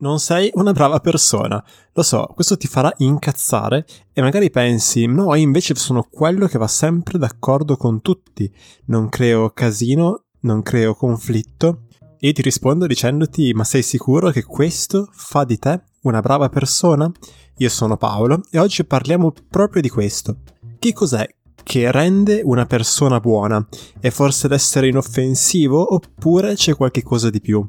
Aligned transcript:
non 0.00 0.18
sei 0.18 0.50
una 0.54 0.72
brava 0.72 1.00
persona. 1.00 1.62
Lo 1.92 2.02
so, 2.02 2.26
questo 2.34 2.56
ti 2.56 2.66
farà 2.66 2.92
incazzare 2.98 3.86
e 4.12 4.20
magari 4.22 4.50
pensi, 4.50 5.06
no, 5.06 5.34
invece 5.34 5.74
sono 5.74 6.06
quello 6.10 6.46
che 6.46 6.58
va 6.58 6.68
sempre 6.68 7.18
d'accordo 7.18 7.76
con 7.76 8.02
tutti. 8.02 8.52
Non 8.86 9.08
creo 9.08 9.50
casino, 9.50 10.24
non 10.40 10.62
creo 10.62 10.94
conflitto. 10.94 11.86
E 12.18 12.32
ti 12.32 12.42
rispondo 12.42 12.86
dicendoti, 12.86 13.52
ma 13.54 13.64
sei 13.64 13.82
sicuro 13.82 14.30
che 14.30 14.44
questo 14.44 15.08
fa 15.12 15.44
di 15.44 15.58
te 15.58 15.82
una 16.02 16.20
brava 16.20 16.48
persona? 16.48 17.10
Io 17.56 17.68
sono 17.68 17.96
Paolo 17.96 18.42
e 18.50 18.58
oggi 18.58 18.84
parliamo 18.84 19.32
proprio 19.48 19.80
di 19.80 19.88
questo. 19.88 20.36
Che 20.78 20.92
cos'è 20.92 21.26
che 21.62 21.90
rende 21.92 22.40
una 22.42 22.66
persona 22.66 23.20
buona? 23.20 23.66
È 23.98 24.10
forse 24.10 24.48
l'essere 24.48 24.88
inoffensivo 24.88 25.94
oppure 25.94 26.54
c'è 26.54 26.74
qualche 26.74 27.02
cosa 27.02 27.30
di 27.30 27.40
più? 27.40 27.64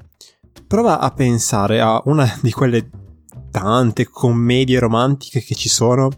Prova 0.67 0.99
a 0.99 1.11
pensare 1.11 1.81
a 1.81 2.01
una 2.05 2.27
di 2.41 2.51
quelle 2.51 2.89
tante 3.51 4.07
commedie 4.07 4.79
romantiche 4.79 5.41
che 5.41 5.55
ci 5.55 5.69
sono 5.69 6.09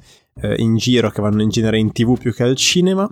eh, 0.42 0.56
in 0.58 0.78
giro, 0.78 1.10
che 1.10 1.22
vanno 1.22 1.42
in 1.42 1.50
genere 1.50 1.80
in 1.80 1.92
tv 1.92 2.18
più 2.18 2.34
che 2.34 2.44
al 2.44 2.56
cinema, 2.56 3.10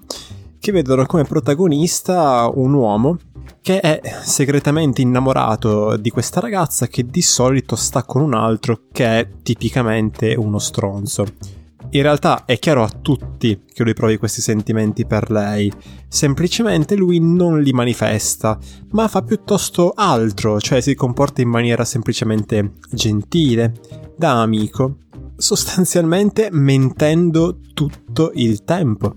che 0.60 0.72
vedono 0.72 1.06
come 1.06 1.24
protagonista 1.24 2.50
un 2.54 2.74
uomo 2.74 3.18
che 3.62 3.80
è 3.80 4.02
segretamente 4.24 5.02
innamorato 5.02 5.98
di 5.98 6.10
questa 6.10 6.40
ragazza 6.40 6.88
che 6.88 7.06
di 7.06 7.22
solito 7.22 7.76
sta 7.76 8.04
con 8.04 8.22
un 8.22 8.34
altro 8.34 8.82
che 8.92 9.20
è 9.20 9.28
tipicamente 9.44 10.36
uno 10.36 10.60
stronzo. 10.60 11.26
In 11.94 12.04
realtà 12.04 12.46
è 12.46 12.58
chiaro 12.58 12.84
a 12.84 12.90
tutti 12.90 13.64
che 13.66 13.84
lui 13.84 13.94
provi 13.94 14.16
questi 14.16 14.40
sentimenti 14.40 15.06
per 15.06 15.30
lei, 15.30 15.70
semplicemente 16.08 16.96
lui 16.96 17.20
non 17.20 17.60
li 17.60 17.74
manifesta, 17.74 18.58
ma 18.92 19.10
fa 19.10 19.24
piuttosto 19.24 19.92
altro, 19.94 20.62
cioè 20.62 20.80
si 20.80 20.96
comporta 20.96 21.42
in 21.42 21.50
maniera 21.50 21.84
semplicemente 21.84 22.76
gentile, 22.92 23.74
da 24.16 24.42
amico, 24.42 25.00
sostanzialmente 25.36 26.48
mentendo 26.50 27.60
tutto 27.74 28.32
il 28.36 28.64
tempo. 28.64 29.16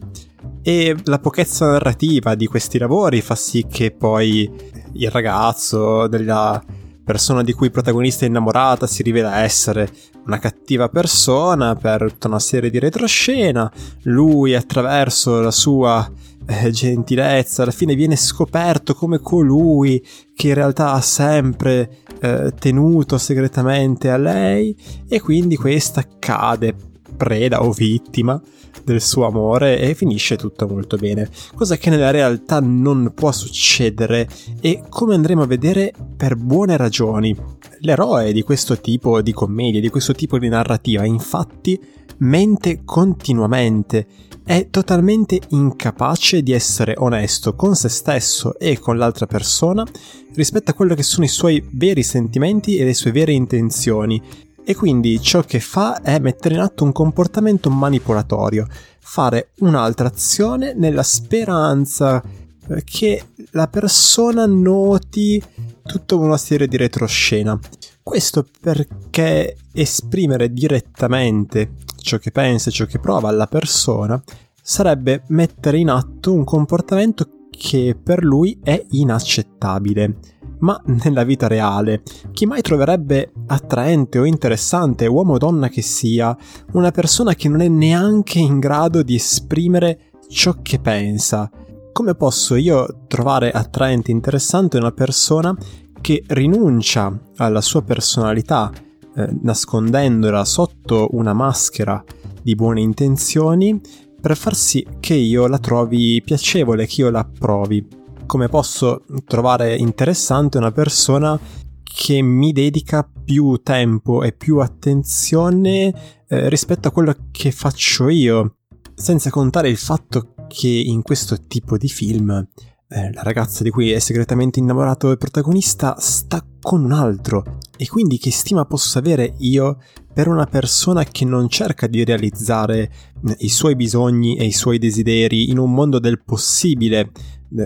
E 0.61 0.97
la 1.05 1.21
pochezza 1.21 1.71
narrativa 1.71 2.35
di 2.35 2.47
questi 2.47 2.79
lavori 2.79 3.21
fa 3.21 3.37
sì 3.37 3.67
che 3.71 3.93
poi 3.93 4.51
il 4.95 5.11
ragazzo 5.11 6.09
della 6.09 6.61
persona 7.05 7.43
di 7.43 7.53
cui 7.53 7.67
il 7.67 7.73
protagonista 7.73 8.25
è 8.25 8.29
innamorata 8.29 8.87
si 8.87 9.03
rivela 9.03 9.43
essere 9.43 9.91
una 10.27 10.39
cattiva 10.39 10.89
persona 10.89 11.77
per 11.77 12.11
tutta 12.13 12.29
una 12.29 12.39
serie 12.39 12.71
di 12.71 12.79
retroscena, 12.79 13.71
lui 14.05 14.55
attraverso 14.55 15.41
la 15.41 15.51
sua 15.51 16.11
eh, 16.47 16.71
gentilezza 16.71 17.63
alla 17.63 17.71
fine 17.73 17.95
viene 17.95 18.17
scoperto 18.17 18.95
come 18.95 19.19
colui 19.19 20.05
che 20.35 20.49
in 20.49 20.55
realtà 20.55 20.93
ha 20.93 21.01
sempre 21.01 21.99
eh, 22.21 22.53
tenuto 22.59 23.19
segretamente 23.19 24.11
a 24.11 24.17
lei 24.17 24.77
e 25.09 25.21
quindi 25.21 25.57
questa 25.57 26.05
cade 26.19 26.75
preda 27.17 27.63
o 27.63 27.71
vittima 27.71 28.41
del 28.85 29.01
suo 29.01 29.27
amore 29.27 29.79
e 29.81 29.95
finisce 29.95 30.37
tutto 30.37 30.69
molto 30.69 30.97
bene, 30.97 31.29
cosa 31.55 31.77
che 31.77 31.91
nella 31.91 32.11
realtà 32.11 32.61
non 32.61 33.13
può 33.15 33.33
succedere 33.33 34.29
e 34.61 34.83
come 34.89 35.15
andremo 35.15 35.43
a 35.43 35.47
vedere 35.47 35.93
per 36.17 36.37
buone 36.37 36.77
ragioni. 36.77 37.37
L'eroe 37.81 38.33
di 38.33 38.43
questo 38.43 38.81
tipo 38.81 39.21
di 39.23 39.33
commedia, 39.33 39.81
di 39.81 39.91
questo 39.91 40.13
tipo 40.13 40.39
di 40.39 40.49
narrativa, 40.49 41.05
infatti, 41.05 41.81
mente 42.19 42.83
continuamente, 42.85 44.07
è 44.45 44.69
totalmente 44.69 45.41
incapace 45.49 46.43
di 46.43 46.53
essere 46.53 46.95
onesto 46.99 47.55
con 47.55 47.75
se 47.75 47.89
stesso 47.89 48.59
e 48.59 48.79
con 48.79 48.99
l'altra 48.99 49.27
persona 49.27 49.87
rispetto 50.35 50.71
a 50.71 50.75
quello 50.75 50.95
che 50.95 51.03
sono 51.03 51.25
i 51.25 51.29
suoi 51.29 51.67
veri 51.73 52.03
sentimenti 52.03 52.77
e 52.77 52.85
le 52.85 52.93
sue 52.93 53.11
vere 53.11 53.33
intenzioni 53.33 54.21
e 54.65 54.75
quindi 54.75 55.21
ciò 55.21 55.43
che 55.43 55.61
fa 55.61 56.01
è 56.01 56.19
mettere 56.19 56.55
in 56.55 56.61
atto 56.61 56.85
un 56.85 56.93
comportamento 56.93 57.69
manipolatorio, 57.71 58.67
fare 58.99 59.51
un'altra 59.59 60.09
azione 60.09 60.73
nella 60.75 61.03
speranza 61.03 62.23
eh, 62.69 62.83
che 62.85 63.23
la 63.51 63.69
persona 63.69 64.47
noti 64.47 65.43
tutta 65.83 66.17
una 66.17 66.39
serie 66.39 66.67
di 66.67 66.77
retroscena. 66.77 67.59
Questo 68.03 68.47
perché 68.61 69.57
esprimere 69.73 70.53
direttamente 70.53 71.73
ciò 71.97 72.19
che 72.19 72.31
pensa 72.31 72.69
e 72.71 72.73
ciò 72.73 72.87
che 72.87 72.99
prova 72.99 73.29
alla 73.29 73.47
persona 73.47 74.23
sarebbe 74.61 75.25
mettere 75.29 75.79
in 75.79 75.91
atto 75.91 76.33
un 76.33 76.45
comportamento 76.45 77.49
che 77.51 77.97
per 78.01 78.25
lui 78.25 78.59
è 78.63 78.83
inaccettabile 78.91 80.19
ma 80.59 80.81
nella 81.05 81.25
vita 81.25 81.47
reale, 81.47 82.03
chi 82.33 82.47
mai 82.47 82.63
troverebbe 82.63 83.33
attraente 83.47 84.19
o 84.19 84.25
interessante, 84.25 85.07
uomo 85.07 85.35
o 85.35 85.39
donna 85.39 85.69
che 85.69 85.83
sia, 85.83 86.37
una 86.73 86.91
persona 86.91 87.35
che 87.35 87.49
non 87.49 87.61
è 87.61 87.69
neanche 87.69 88.39
in 88.39 88.59
grado 88.59 89.03
di 89.03 89.15
esprimere 89.15 90.11
ciò 90.29 90.57
che 90.63 90.79
pensa? 90.79 91.51
Come 91.93 92.15
posso 92.15 92.57
io 92.57 93.05
trovare 93.07 93.51
attraente 93.51 94.11
e 94.11 94.15
interessante 94.15 94.79
una 94.79 94.93
persona 94.93 95.57
che 96.01 96.23
rinuncia 96.29 97.19
alla 97.37 97.61
sua 97.61 97.83
personalità, 97.83 98.71
eh, 99.17 99.29
nascondendola 99.43 100.45
sotto 100.45 101.09
una 101.13 101.33
maschera 101.33 102.03
di 102.43 102.55
buone 102.55 102.81
intenzioni, 102.81 103.81
per 104.21 104.37
far 104.37 104.55
sì 104.55 104.87
che 105.01 105.15
io 105.15 105.47
la 105.47 105.59
trovi 105.59 106.21
piacevole, 106.25 106.87
che 106.87 107.03
io 107.03 107.11
la 107.11 107.21
approvi? 107.21 108.04
Come 108.27 108.49
posso 108.49 109.03
trovare 109.27 109.77
interessante 109.77 110.59
una 110.59 110.73
persona 110.73 111.39
che 111.83 112.23
mi 112.23 112.53
dedica 112.53 113.09
più 113.25 113.61
tempo 113.63 114.23
e 114.23 114.33
più 114.33 114.59
attenzione 114.59 115.95
eh, 116.29 116.49
rispetto 116.49 116.89
a 116.89 116.91
quello 116.91 117.15
che 117.31 117.53
faccio 117.53 118.09
io, 118.09 118.57
senza 118.95 119.31
contare 119.31 119.69
il 119.69 119.77
fatto 119.77 120.35
che 120.49 120.69
in 120.69 121.03
questo 121.03 121.37
tipo 121.47 121.77
di 121.77 121.89
film 121.89 122.47
eh, 122.89 123.13
la 123.13 123.23
ragazza 123.23 123.63
di 123.63 123.71
cui 123.71 123.91
è 123.93 123.99
segretamente 123.99 124.59
innamorato 124.59 125.11
il 125.11 125.19
protagonista 125.19 125.97
sta 125.99 126.45
con 126.61 126.85
un 126.85 126.93
altro 126.93 127.59
e 127.77 127.89
quindi 127.89 128.19
che 128.19 128.31
stima 128.31 128.65
posso 128.65 128.99
avere 128.99 129.35
io 129.39 129.79
per 130.13 130.29
una 130.29 130.47
persona 130.47 131.03
che 131.03 131.25
non 131.25 131.49
cerca 131.49 131.87
di 131.87 132.05
realizzare 132.05 132.91
eh, 133.27 133.37
i 133.39 133.49
suoi 133.49 133.75
bisogni 133.75 134.37
e 134.37 134.45
i 134.45 134.53
suoi 134.53 134.79
desideri 134.79 135.51
in 135.51 135.59
un 135.59 135.73
mondo 135.73 135.99
del 135.99 136.23
possibile, 136.23 137.11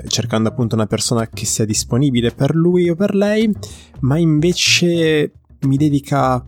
cercando 0.07 0.49
appunto 0.49 0.75
una 0.75 0.87
persona 0.87 1.29
che 1.29 1.47
sia 1.47 1.65
disponibile 1.65 2.33
per 2.33 2.55
lui 2.55 2.89
o 2.89 2.95
per 2.95 3.15
lei, 3.15 3.53
ma 4.01 4.19
invece 4.19 5.33
mi 5.61 5.77
dedica 5.77 6.45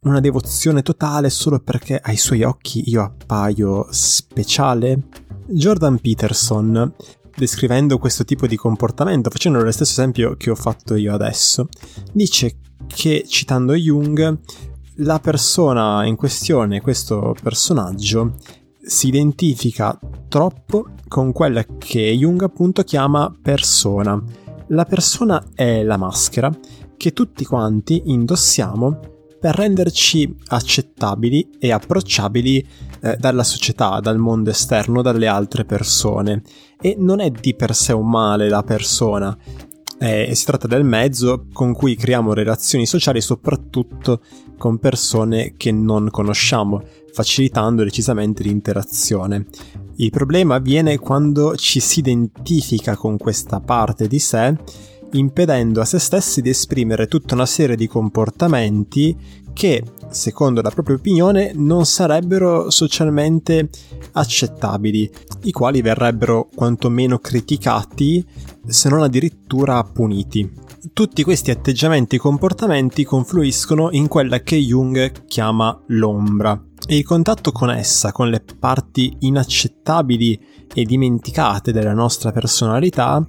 una 0.00 0.20
devozione 0.20 0.82
totale 0.82 1.30
solo 1.30 1.60
perché 1.60 1.98
ai 2.02 2.16
suoi 2.16 2.42
occhi 2.42 2.90
io 2.90 3.02
appaio 3.02 3.86
speciale? 3.90 5.04
Jordan 5.46 5.98
Peterson, 5.98 6.92
descrivendo 7.36 7.98
questo 7.98 8.24
tipo 8.24 8.46
di 8.46 8.56
comportamento, 8.56 9.30
facendo 9.30 9.62
lo 9.62 9.70
stesso 9.70 9.92
esempio 9.92 10.36
che 10.36 10.50
ho 10.50 10.54
fatto 10.54 10.94
io 10.94 11.12
adesso, 11.14 11.68
dice 12.12 12.56
che, 12.86 13.24
citando 13.26 13.74
Jung, 13.74 14.38
la 14.98 15.18
persona 15.18 16.04
in 16.06 16.16
questione, 16.16 16.80
questo 16.80 17.34
personaggio, 17.42 18.36
si 18.86 19.08
identifica 19.08 19.98
troppo 20.28 20.88
con 21.14 21.30
quella 21.30 21.64
che 21.78 22.10
Jung 22.10 22.42
appunto 22.42 22.82
chiama 22.82 23.32
persona. 23.40 24.20
La 24.70 24.84
persona 24.84 25.50
è 25.54 25.84
la 25.84 25.96
maschera 25.96 26.52
che 26.96 27.12
tutti 27.12 27.44
quanti 27.44 28.02
indossiamo 28.06 28.98
per 29.38 29.54
renderci 29.54 30.34
accettabili 30.48 31.50
e 31.60 31.70
approcciabili 31.70 32.66
eh, 33.00 33.16
dalla 33.16 33.44
società, 33.44 34.00
dal 34.00 34.18
mondo 34.18 34.50
esterno, 34.50 35.02
dalle 35.02 35.28
altre 35.28 35.64
persone. 35.64 36.42
E 36.80 36.96
non 36.98 37.20
è 37.20 37.30
di 37.30 37.54
per 37.54 37.76
sé 37.76 37.92
un 37.92 38.10
male 38.10 38.48
la 38.48 38.64
persona, 38.64 39.38
eh, 40.00 40.34
si 40.34 40.44
tratta 40.44 40.66
del 40.66 40.82
mezzo 40.82 41.46
con 41.52 41.74
cui 41.74 41.94
creiamo 41.94 42.34
relazioni 42.34 42.86
sociali 42.86 43.20
soprattutto 43.20 44.20
con 44.58 44.78
persone 44.78 45.54
che 45.56 45.70
non 45.70 46.10
conosciamo, 46.10 46.82
facilitando 47.12 47.84
decisamente 47.84 48.42
l'interazione. 48.42 49.46
Il 49.96 50.10
problema 50.10 50.56
avviene 50.56 50.98
quando 50.98 51.54
ci 51.56 51.78
si 51.78 52.00
identifica 52.00 52.96
con 52.96 53.16
questa 53.16 53.60
parte 53.60 54.08
di 54.08 54.18
sé, 54.18 54.56
impedendo 55.12 55.80
a 55.80 55.84
se 55.84 56.00
stessi 56.00 56.42
di 56.42 56.48
esprimere 56.48 57.06
tutta 57.06 57.34
una 57.34 57.46
serie 57.46 57.76
di 57.76 57.86
comportamenti 57.86 59.16
che, 59.52 59.84
secondo 60.10 60.62
la 60.62 60.70
propria 60.70 60.96
opinione, 60.96 61.52
non 61.54 61.86
sarebbero 61.86 62.70
socialmente 62.70 63.68
accettabili, 64.12 65.08
i 65.44 65.52
quali 65.52 65.80
verrebbero 65.80 66.48
quantomeno 66.52 67.18
criticati, 67.18 68.26
se 68.66 68.88
non 68.88 69.02
addirittura 69.02 69.82
puniti. 69.84 70.50
Tutti 70.92 71.22
questi 71.22 71.52
atteggiamenti 71.52 72.16
e 72.16 72.18
comportamenti 72.18 73.04
confluiscono 73.04 73.90
in 73.92 74.08
quella 74.08 74.40
che 74.40 74.56
Jung 74.56 75.24
chiama 75.26 75.80
l'ombra, 75.86 76.60
e 76.86 76.96
il 76.96 77.04
contatto 77.04 77.52
con 77.52 77.70
essa, 77.70 78.12
con 78.12 78.28
le 78.28 78.42
parti 78.58 79.16
inaccettabili 79.20 80.38
e 80.72 80.84
dimenticate 80.84 81.72
della 81.72 81.94
nostra 81.94 82.32
personalità, 82.32 83.24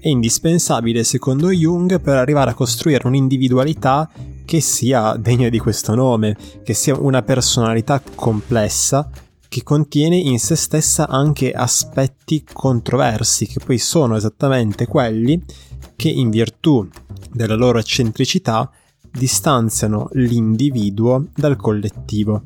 è 0.00 0.08
indispensabile 0.08 1.04
secondo 1.04 1.50
Jung 1.50 2.00
per 2.00 2.16
arrivare 2.16 2.50
a 2.50 2.54
costruire 2.54 3.06
un'individualità 3.06 4.08
che 4.44 4.60
sia 4.60 5.16
degno 5.16 5.48
di 5.48 5.58
questo 5.58 5.94
nome, 5.94 6.36
che 6.62 6.74
sia 6.74 6.96
una 6.98 7.22
personalità 7.22 8.00
complessa 8.14 9.10
che 9.48 9.62
contiene 9.62 10.16
in 10.16 10.38
se 10.38 10.56
stessa 10.56 11.08
anche 11.08 11.52
aspetti 11.52 12.44
controversi, 12.50 13.46
che 13.46 13.60
poi 13.64 13.78
sono 13.78 14.16
esattamente 14.16 14.86
quelli 14.86 15.42
che 15.96 16.10
in 16.10 16.30
virtù 16.30 16.86
della 17.32 17.54
loro 17.54 17.78
eccentricità 17.78 18.70
distanziano 19.10 20.08
l'individuo 20.12 21.28
dal 21.34 21.56
collettivo. 21.56 22.42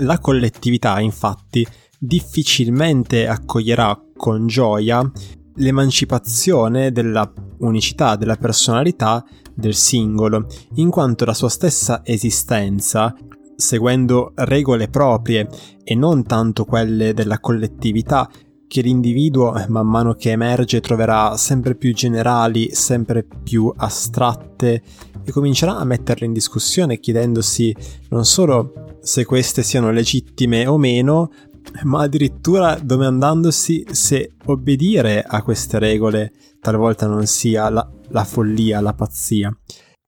La 0.00 0.18
collettività, 0.18 1.00
infatti, 1.00 1.66
difficilmente 1.98 3.26
accoglierà 3.26 4.00
con 4.16 4.46
gioia 4.46 5.08
l'emancipazione 5.56 6.90
della 6.92 7.30
unicità 7.58 8.16
della 8.16 8.36
personalità 8.36 9.24
del 9.54 9.74
singolo, 9.74 10.46
in 10.74 10.90
quanto 10.90 11.24
la 11.24 11.34
sua 11.34 11.48
stessa 11.48 12.00
esistenza 12.04 13.14
seguendo 13.54 14.32
regole 14.34 14.88
proprie 14.88 15.48
e 15.84 15.94
non 15.94 16.24
tanto 16.24 16.64
quelle 16.64 17.14
della 17.14 17.38
collettività 17.38 18.28
che 18.66 18.80
l'individuo 18.80 19.52
man 19.68 19.86
mano 19.86 20.14
che 20.14 20.30
emerge 20.30 20.80
troverà 20.80 21.36
sempre 21.36 21.74
più 21.74 21.92
generali, 21.92 22.74
sempre 22.74 23.22
più 23.22 23.72
astratte 23.76 24.82
e 25.22 25.30
comincerà 25.30 25.76
a 25.76 25.84
metterle 25.84 26.26
in 26.26 26.32
discussione 26.32 26.98
chiedendosi 26.98 27.76
non 28.08 28.24
solo 28.24 28.91
se 29.02 29.24
queste 29.24 29.62
siano 29.62 29.90
legittime 29.90 30.66
o 30.66 30.78
meno, 30.78 31.30
ma 31.84 32.02
addirittura 32.02 32.78
domandandosi 32.82 33.86
se 33.90 34.34
obbedire 34.46 35.22
a 35.22 35.42
queste 35.42 35.78
regole 35.78 36.32
talvolta 36.60 37.06
non 37.06 37.26
sia 37.26 37.68
la, 37.68 37.88
la 38.08 38.24
follia, 38.24 38.80
la 38.80 38.94
pazzia. 38.94 39.54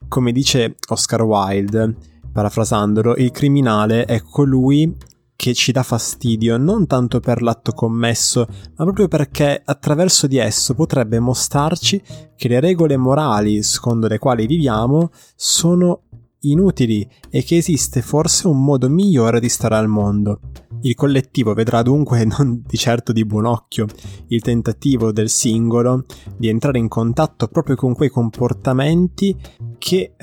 Come 0.08 0.32
dice 0.32 0.76
Oscar 0.88 1.22
Wilde, 1.22 1.96
parafrasandolo, 2.32 3.16
il 3.16 3.30
criminale 3.30 4.04
è 4.04 4.20
colui 4.22 4.94
che 5.36 5.52
ci 5.52 5.72
dà 5.72 5.82
fastidio 5.82 6.56
non 6.56 6.86
tanto 6.86 7.20
per 7.20 7.42
l'atto 7.42 7.72
commesso, 7.72 8.46
ma 8.76 8.84
proprio 8.84 9.08
perché 9.08 9.60
attraverso 9.64 10.26
di 10.26 10.38
esso 10.38 10.74
potrebbe 10.74 11.18
mostrarci 11.18 12.02
che 12.36 12.48
le 12.48 12.60
regole 12.60 12.96
morali 12.96 13.62
secondo 13.62 14.06
le 14.06 14.18
quali 14.18 14.46
viviamo 14.46 15.10
sono 15.34 16.03
inutili 16.50 17.08
e 17.30 17.42
che 17.42 17.56
esiste 17.56 18.02
forse 18.02 18.46
un 18.46 18.62
modo 18.62 18.88
migliore 18.88 19.40
di 19.40 19.48
stare 19.48 19.76
al 19.76 19.88
mondo. 19.88 20.40
Il 20.82 20.94
collettivo 20.94 21.54
vedrà 21.54 21.82
dunque 21.82 22.24
non 22.26 22.62
di 22.66 22.76
certo 22.76 23.12
di 23.12 23.24
buon 23.24 23.46
occhio 23.46 23.86
il 24.28 24.42
tentativo 24.42 25.12
del 25.12 25.28
singolo 25.28 26.04
di 26.36 26.48
entrare 26.48 26.78
in 26.78 26.88
contatto 26.88 27.48
proprio 27.48 27.76
con 27.76 27.94
quei 27.94 28.10
comportamenti 28.10 29.36
che 29.78 30.14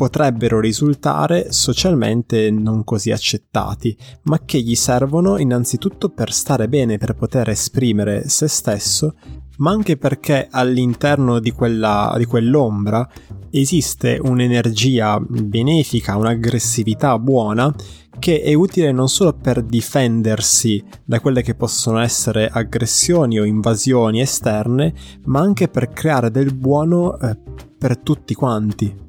potrebbero 0.00 0.60
risultare 0.60 1.52
socialmente 1.52 2.50
non 2.50 2.84
così 2.84 3.10
accettati, 3.10 3.94
ma 4.22 4.40
che 4.46 4.58
gli 4.58 4.74
servono 4.74 5.36
innanzitutto 5.36 6.08
per 6.08 6.32
stare 6.32 6.70
bene, 6.70 6.96
per 6.96 7.14
poter 7.14 7.50
esprimere 7.50 8.26
se 8.26 8.48
stesso, 8.48 9.14
ma 9.58 9.72
anche 9.72 9.98
perché 9.98 10.48
all'interno 10.50 11.38
di, 11.38 11.50
quella, 11.50 12.14
di 12.16 12.24
quell'ombra 12.24 13.06
esiste 13.50 14.18
un'energia 14.22 15.20
benefica, 15.20 16.16
un'aggressività 16.16 17.18
buona 17.18 17.70
che 18.18 18.40
è 18.40 18.54
utile 18.54 18.92
non 18.92 19.08
solo 19.10 19.34
per 19.34 19.62
difendersi 19.62 20.82
da 21.04 21.20
quelle 21.20 21.42
che 21.42 21.54
possono 21.54 21.98
essere 21.98 22.48
aggressioni 22.48 23.38
o 23.38 23.44
invasioni 23.44 24.22
esterne, 24.22 24.94
ma 25.26 25.40
anche 25.40 25.68
per 25.68 25.90
creare 25.90 26.30
del 26.30 26.54
buono 26.54 27.18
eh, 27.18 27.36
per 27.76 27.98
tutti 27.98 28.32
quanti. 28.32 29.08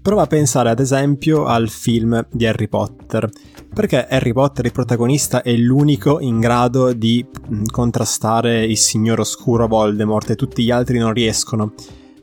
Prova 0.00 0.22
a 0.22 0.26
pensare 0.26 0.70
ad 0.70 0.78
esempio 0.78 1.46
al 1.46 1.68
film 1.68 2.24
di 2.30 2.46
Harry 2.46 2.68
Potter, 2.68 3.28
perché 3.74 4.06
Harry 4.06 4.32
Potter, 4.32 4.66
il 4.66 4.72
protagonista, 4.72 5.42
è 5.42 5.52
l'unico 5.56 6.20
in 6.20 6.38
grado 6.38 6.92
di 6.92 7.24
mm, 7.24 7.64
contrastare 7.64 8.64
il 8.64 8.76
signor 8.76 9.18
oscuro 9.18 9.66
Voldemort 9.66 10.30
e 10.30 10.36
tutti 10.36 10.62
gli 10.62 10.70
altri 10.70 10.98
non 10.98 11.12
riescono. 11.12 11.72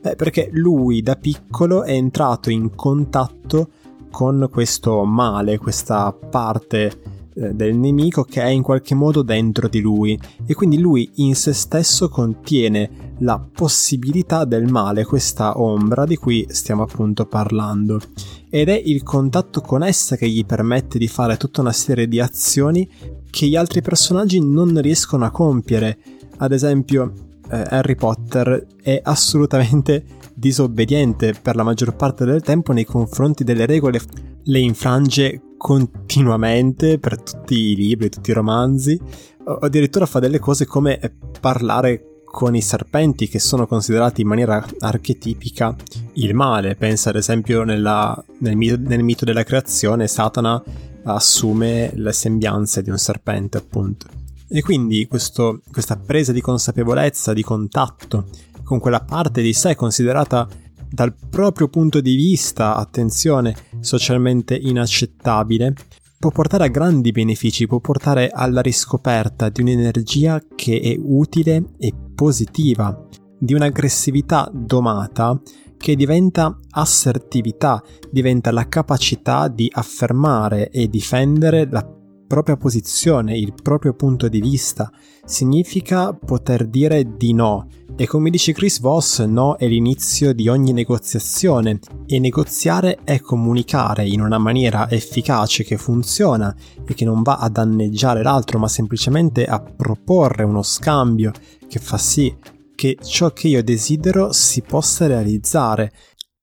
Beh, 0.00 0.16
perché 0.16 0.48
lui 0.52 1.02
da 1.02 1.16
piccolo 1.16 1.82
è 1.82 1.92
entrato 1.92 2.50
in 2.50 2.74
contatto 2.74 3.68
con 4.10 4.48
questo 4.50 5.04
male, 5.04 5.58
questa 5.58 6.12
parte 6.12 7.19
del 7.48 7.74
nemico 7.74 8.24
che 8.24 8.42
è 8.42 8.48
in 8.48 8.62
qualche 8.62 8.94
modo 8.94 9.22
dentro 9.22 9.68
di 9.68 9.80
lui. 9.80 10.18
E 10.46 10.54
quindi 10.54 10.78
lui 10.78 11.10
in 11.16 11.34
se 11.34 11.52
stesso 11.52 12.08
contiene 12.08 13.14
la 13.20 13.38
possibilità 13.38 14.44
del 14.44 14.70
male, 14.70 15.04
questa 15.04 15.60
ombra 15.60 16.04
di 16.04 16.16
cui 16.16 16.46
stiamo 16.50 16.82
appunto 16.82 17.26
parlando. 17.26 18.00
Ed 18.48 18.68
è 18.68 18.82
il 18.84 19.02
contatto 19.02 19.60
con 19.60 19.82
essa 19.82 20.16
che 20.16 20.28
gli 20.28 20.44
permette 20.44 20.98
di 20.98 21.08
fare 21.08 21.36
tutta 21.36 21.60
una 21.60 21.72
serie 21.72 22.08
di 22.08 22.20
azioni 22.20 22.88
che 23.30 23.46
gli 23.46 23.56
altri 23.56 23.80
personaggi 23.80 24.40
non 24.40 24.80
riescono 24.80 25.24
a 25.24 25.30
compiere. 25.30 25.98
Ad 26.38 26.52
esempio, 26.52 27.12
eh, 27.50 27.64
Harry 27.68 27.94
Potter 27.94 28.66
è 28.82 29.00
assolutamente 29.02 30.04
disobbediente 30.34 31.34
per 31.40 31.54
la 31.54 31.62
maggior 31.62 31.94
parte 31.94 32.24
del 32.24 32.42
tempo 32.42 32.72
nei 32.72 32.84
confronti 32.84 33.44
delle 33.44 33.66
regole, 33.66 34.00
le 34.44 34.58
infrange 34.58 35.40
continuamente 35.60 36.98
per 36.98 37.20
tutti 37.20 37.54
i 37.54 37.76
libri, 37.76 38.08
tutti 38.08 38.30
i 38.30 38.32
romanzi, 38.32 38.98
o 39.44 39.56
addirittura 39.56 40.06
fa 40.06 40.18
delle 40.18 40.38
cose 40.38 40.64
come 40.64 40.98
parlare 41.38 42.22
con 42.24 42.56
i 42.56 42.62
serpenti 42.62 43.28
che 43.28 43.38
sono 43.38 43.66
considerati 43.66 44.22
in 44.22 44.28
maniera 44.28 44.64
archetipica 44.78 45.76
il 46.14 46.34
male. 46.34 46.76
Pensa 46.76 47.10
ad 47.10 47.16
esempio 47.16 47.62
nella, 47.62 48.24
nel, 48.38 48.56
nel, 48.56 49.02
mito 49.02 49.26
della 49.26 49.44
creazione 49.44 50.08
Satana 50.08 50.62
assume 51.02 51.90
le 51.94 52.12
sembianze 52.14 52.80
di 52.80 52.88
un 52.88 52.98
serpente 52.98 53.58
appunto. 53.58 54.06
E 54.48 54.62
quindi 54.62 55.06
questo, 55.06 55.60
questa 55.70 55.96
presa 55.96 56.32
di 56.32 56.40
consapevolezza, 56.40 57.34
di 57.34 57.42
contatto 57.42 58.28
con 58.64 58.78
quella 58.78 59.00
parte 59.00 59.42
di 59.42 59.52
sé 59.52 59.74
considerata 59.74 60.48
dal 60.90 61.14
proprio 61.14 61.68
punto 61.68 62.00
di 62.00 62.16
vista, 62.16 62.74
attenzione, 62.74 63.54
socialmente 63.80 64.54
inaccettabile, 64.54 65.74
può 66.18 66.30
portare 66.30 66.64
a 66.64 66.68
grandi 66.68 67.12
benefici, 67.12 67.66
può 67.66 67.78
portare 67.80 68.28
alla 68.28 68.60
riscoperta 68.60 69.48
di 69.48 69.62
un'energia 69.62 70.42
che 70.54 70.80
è 70.80 70.94
utile 70.98 71.74
e 71.78 71.94
positiva, 72.14 73.06
di 73.38 73.54
un'aggressività 73.54 74.50
domata 74.52 75.40
che 75.78 75.96
diventa 75.96 76.58
assertività, 76.72 77.82
diventa 78.10 78.50
la 78.50 78.68
capacità 78.68 79.48
di 79.48 79.70
affermare 79.72 80.68
e 80.68 80.88
difendere 80.88 81.66
la 81.70 81.99
propria 82.30 82.56
posizione, 82.56 83.36
il 83.36 83.54
proprio 83.60 83.92
punto 83.92 84.28
di 84.28 84.40
vista. 84.40 84.88
Significa 85.24 86.12
poter 86.12 86.68
dire 86.68 87.16
di 87.16 87.34
no, 87.34 87.66
e 87.96 88.06
come 88.06 88.30
dice 88.30 88.52
Chris 88.52 88.78
Voss, 88.78 89.24
no 89.24 89.56
è 89.56 89.66
l'inizio 89.66 90.32
di 90.32 90.46
ogni 90.46 90.72
negoziazione 90.72 91.80
e 92.06 92.20
negoziare 92.20 93.00
è 93.02 93.18
comunicare 93.18 94.06
in 94.06 94.20
una 94.20 94.38
maniera 94.38 94.88
efficace 94.88 95.64
che 95.64 95.76
funziona 95.76 96.54
e 96.86 96.94
che 96.94 97.04
non 97.04 97.22
va 97.22 97.38
a 97.38 97.48
danneggiare 97.48 98.22
l'altro 98.22 98.60
ma 98.60 98.68
semplicemente 98.68 99.44
a 99.44 99.60
proporre 99.60 100.44
uno 100.44 100.62
scambio 100.62 101.32
che 101.68 101.80
fa 101.80 101.98
sì 101.98 102.34
che 102.76 102.96
ciò 103.02 103.32
che 103.32 103.48
io 103.48 103.62
desidero 103.62 104.32
si 104.32 104.62
possa 104.62 105.06
realizzare 105.06 105.92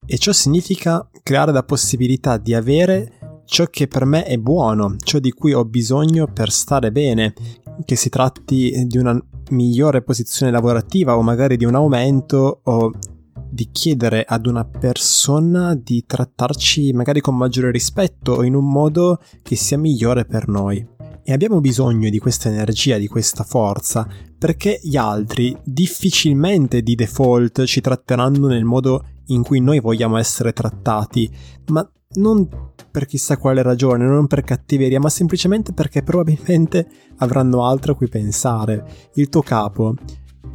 e 0.06 0.16
ciò 0.18 0.32
significa 0.32 1.08
creare 1.22 1.50
la 1.50 1.64
possibilità 1.64 2.36
di 2.36 2.54
avere 2.54 3.27
ciò 3.48 3.64
che 3.66 3.88
per 3.88 4.04
me 4.04 4.24
è 4.24 4.36
buono, 4.36 4.96
ciò 5.02 5.18
di 5.18 5.32
cui 5.32 5.54
ho 5.54 5.64
bisogno 5.64 6.26
per 6.26 6.50
stare 6.50 6.92
bene, 6.92 7.32
che 7.84 7.96
si 7.96 8.10
tratti 8.10 8.84
di 8.86 8.98
una 8.98 9.18
migliore 9.50 10.02
posizione 10.02 10.52
lavorativa 10.52 11.16
o 11.16 11.22
magari 11.22 11.56
di 11.56 11.64
un 11.64 11.74
aumento 11.74 12.60
o 12.62 12.92
di 13.50 13.70
chiedere 13.72 14.22
ad 14.26 14.46
una 14.46 14.66
persona 14.66 15.74
di 15.74 16.04
trattarci 16.06 16.92
magari 16.92 17.22
con 17.22 17.36
maggiore 17.36 17.70
rispetto 17.70 18.32
o 18.32 18.44
in 18.44 18.54
un 18.54 18.68
modo 18.68 19.18
che 19.42 19.56
sia 19.56 19.78
migliore 19.78 20.26
per 20.26 20.48
noi. 20.48 20.86
E 21.24 21.32
abbiamo 21.32 21.60
bisogno 21.60 22.10
di 22.10 22.18
questa 22.18 22.50
energia, 22.50 22.98
di 22.98 23.06
questa 23.06 23.44
forza, 23.44 24.06
perché 24.38 24.78
gli 24.82 24.96
altri 24.96 25.56
difficilmente 25.64 26.82
di 26.82 26.94
default 26.94 27.64
ci 27.64 27.80
tratteranno 27.80 28.46
nel 28.46 28.64
modo 28.64 29.04
in 29.26 29.42
cui 29.42 29.60
noi 29.60 29.80
vogliamo 29.80 30.18
essere 30.18 30.52
trattati, 30.52 31.30
ma 31.68 31.90
non 32.18 32.48
per 32.90 33.06
chissà 33.06 33.36
quale 33.36 33.62
ragione, 33.62 34.04
non 34.04 34.26
per 34.26 34.42
cattiveria, 34.42 35.00
ma 35.00 35.08
semplicemente 35.08 35.72
perché 35.72 36.02
probabilmente 36.02 36.88
avranno 37.18 37.64
altro 37.64 37.92
a 37.92 37.94
cui 37.96 38.08
pensare. 38.08 39.10
Il 39.14 39.28
tuo 39.28 39.42
capo 39.42 39.94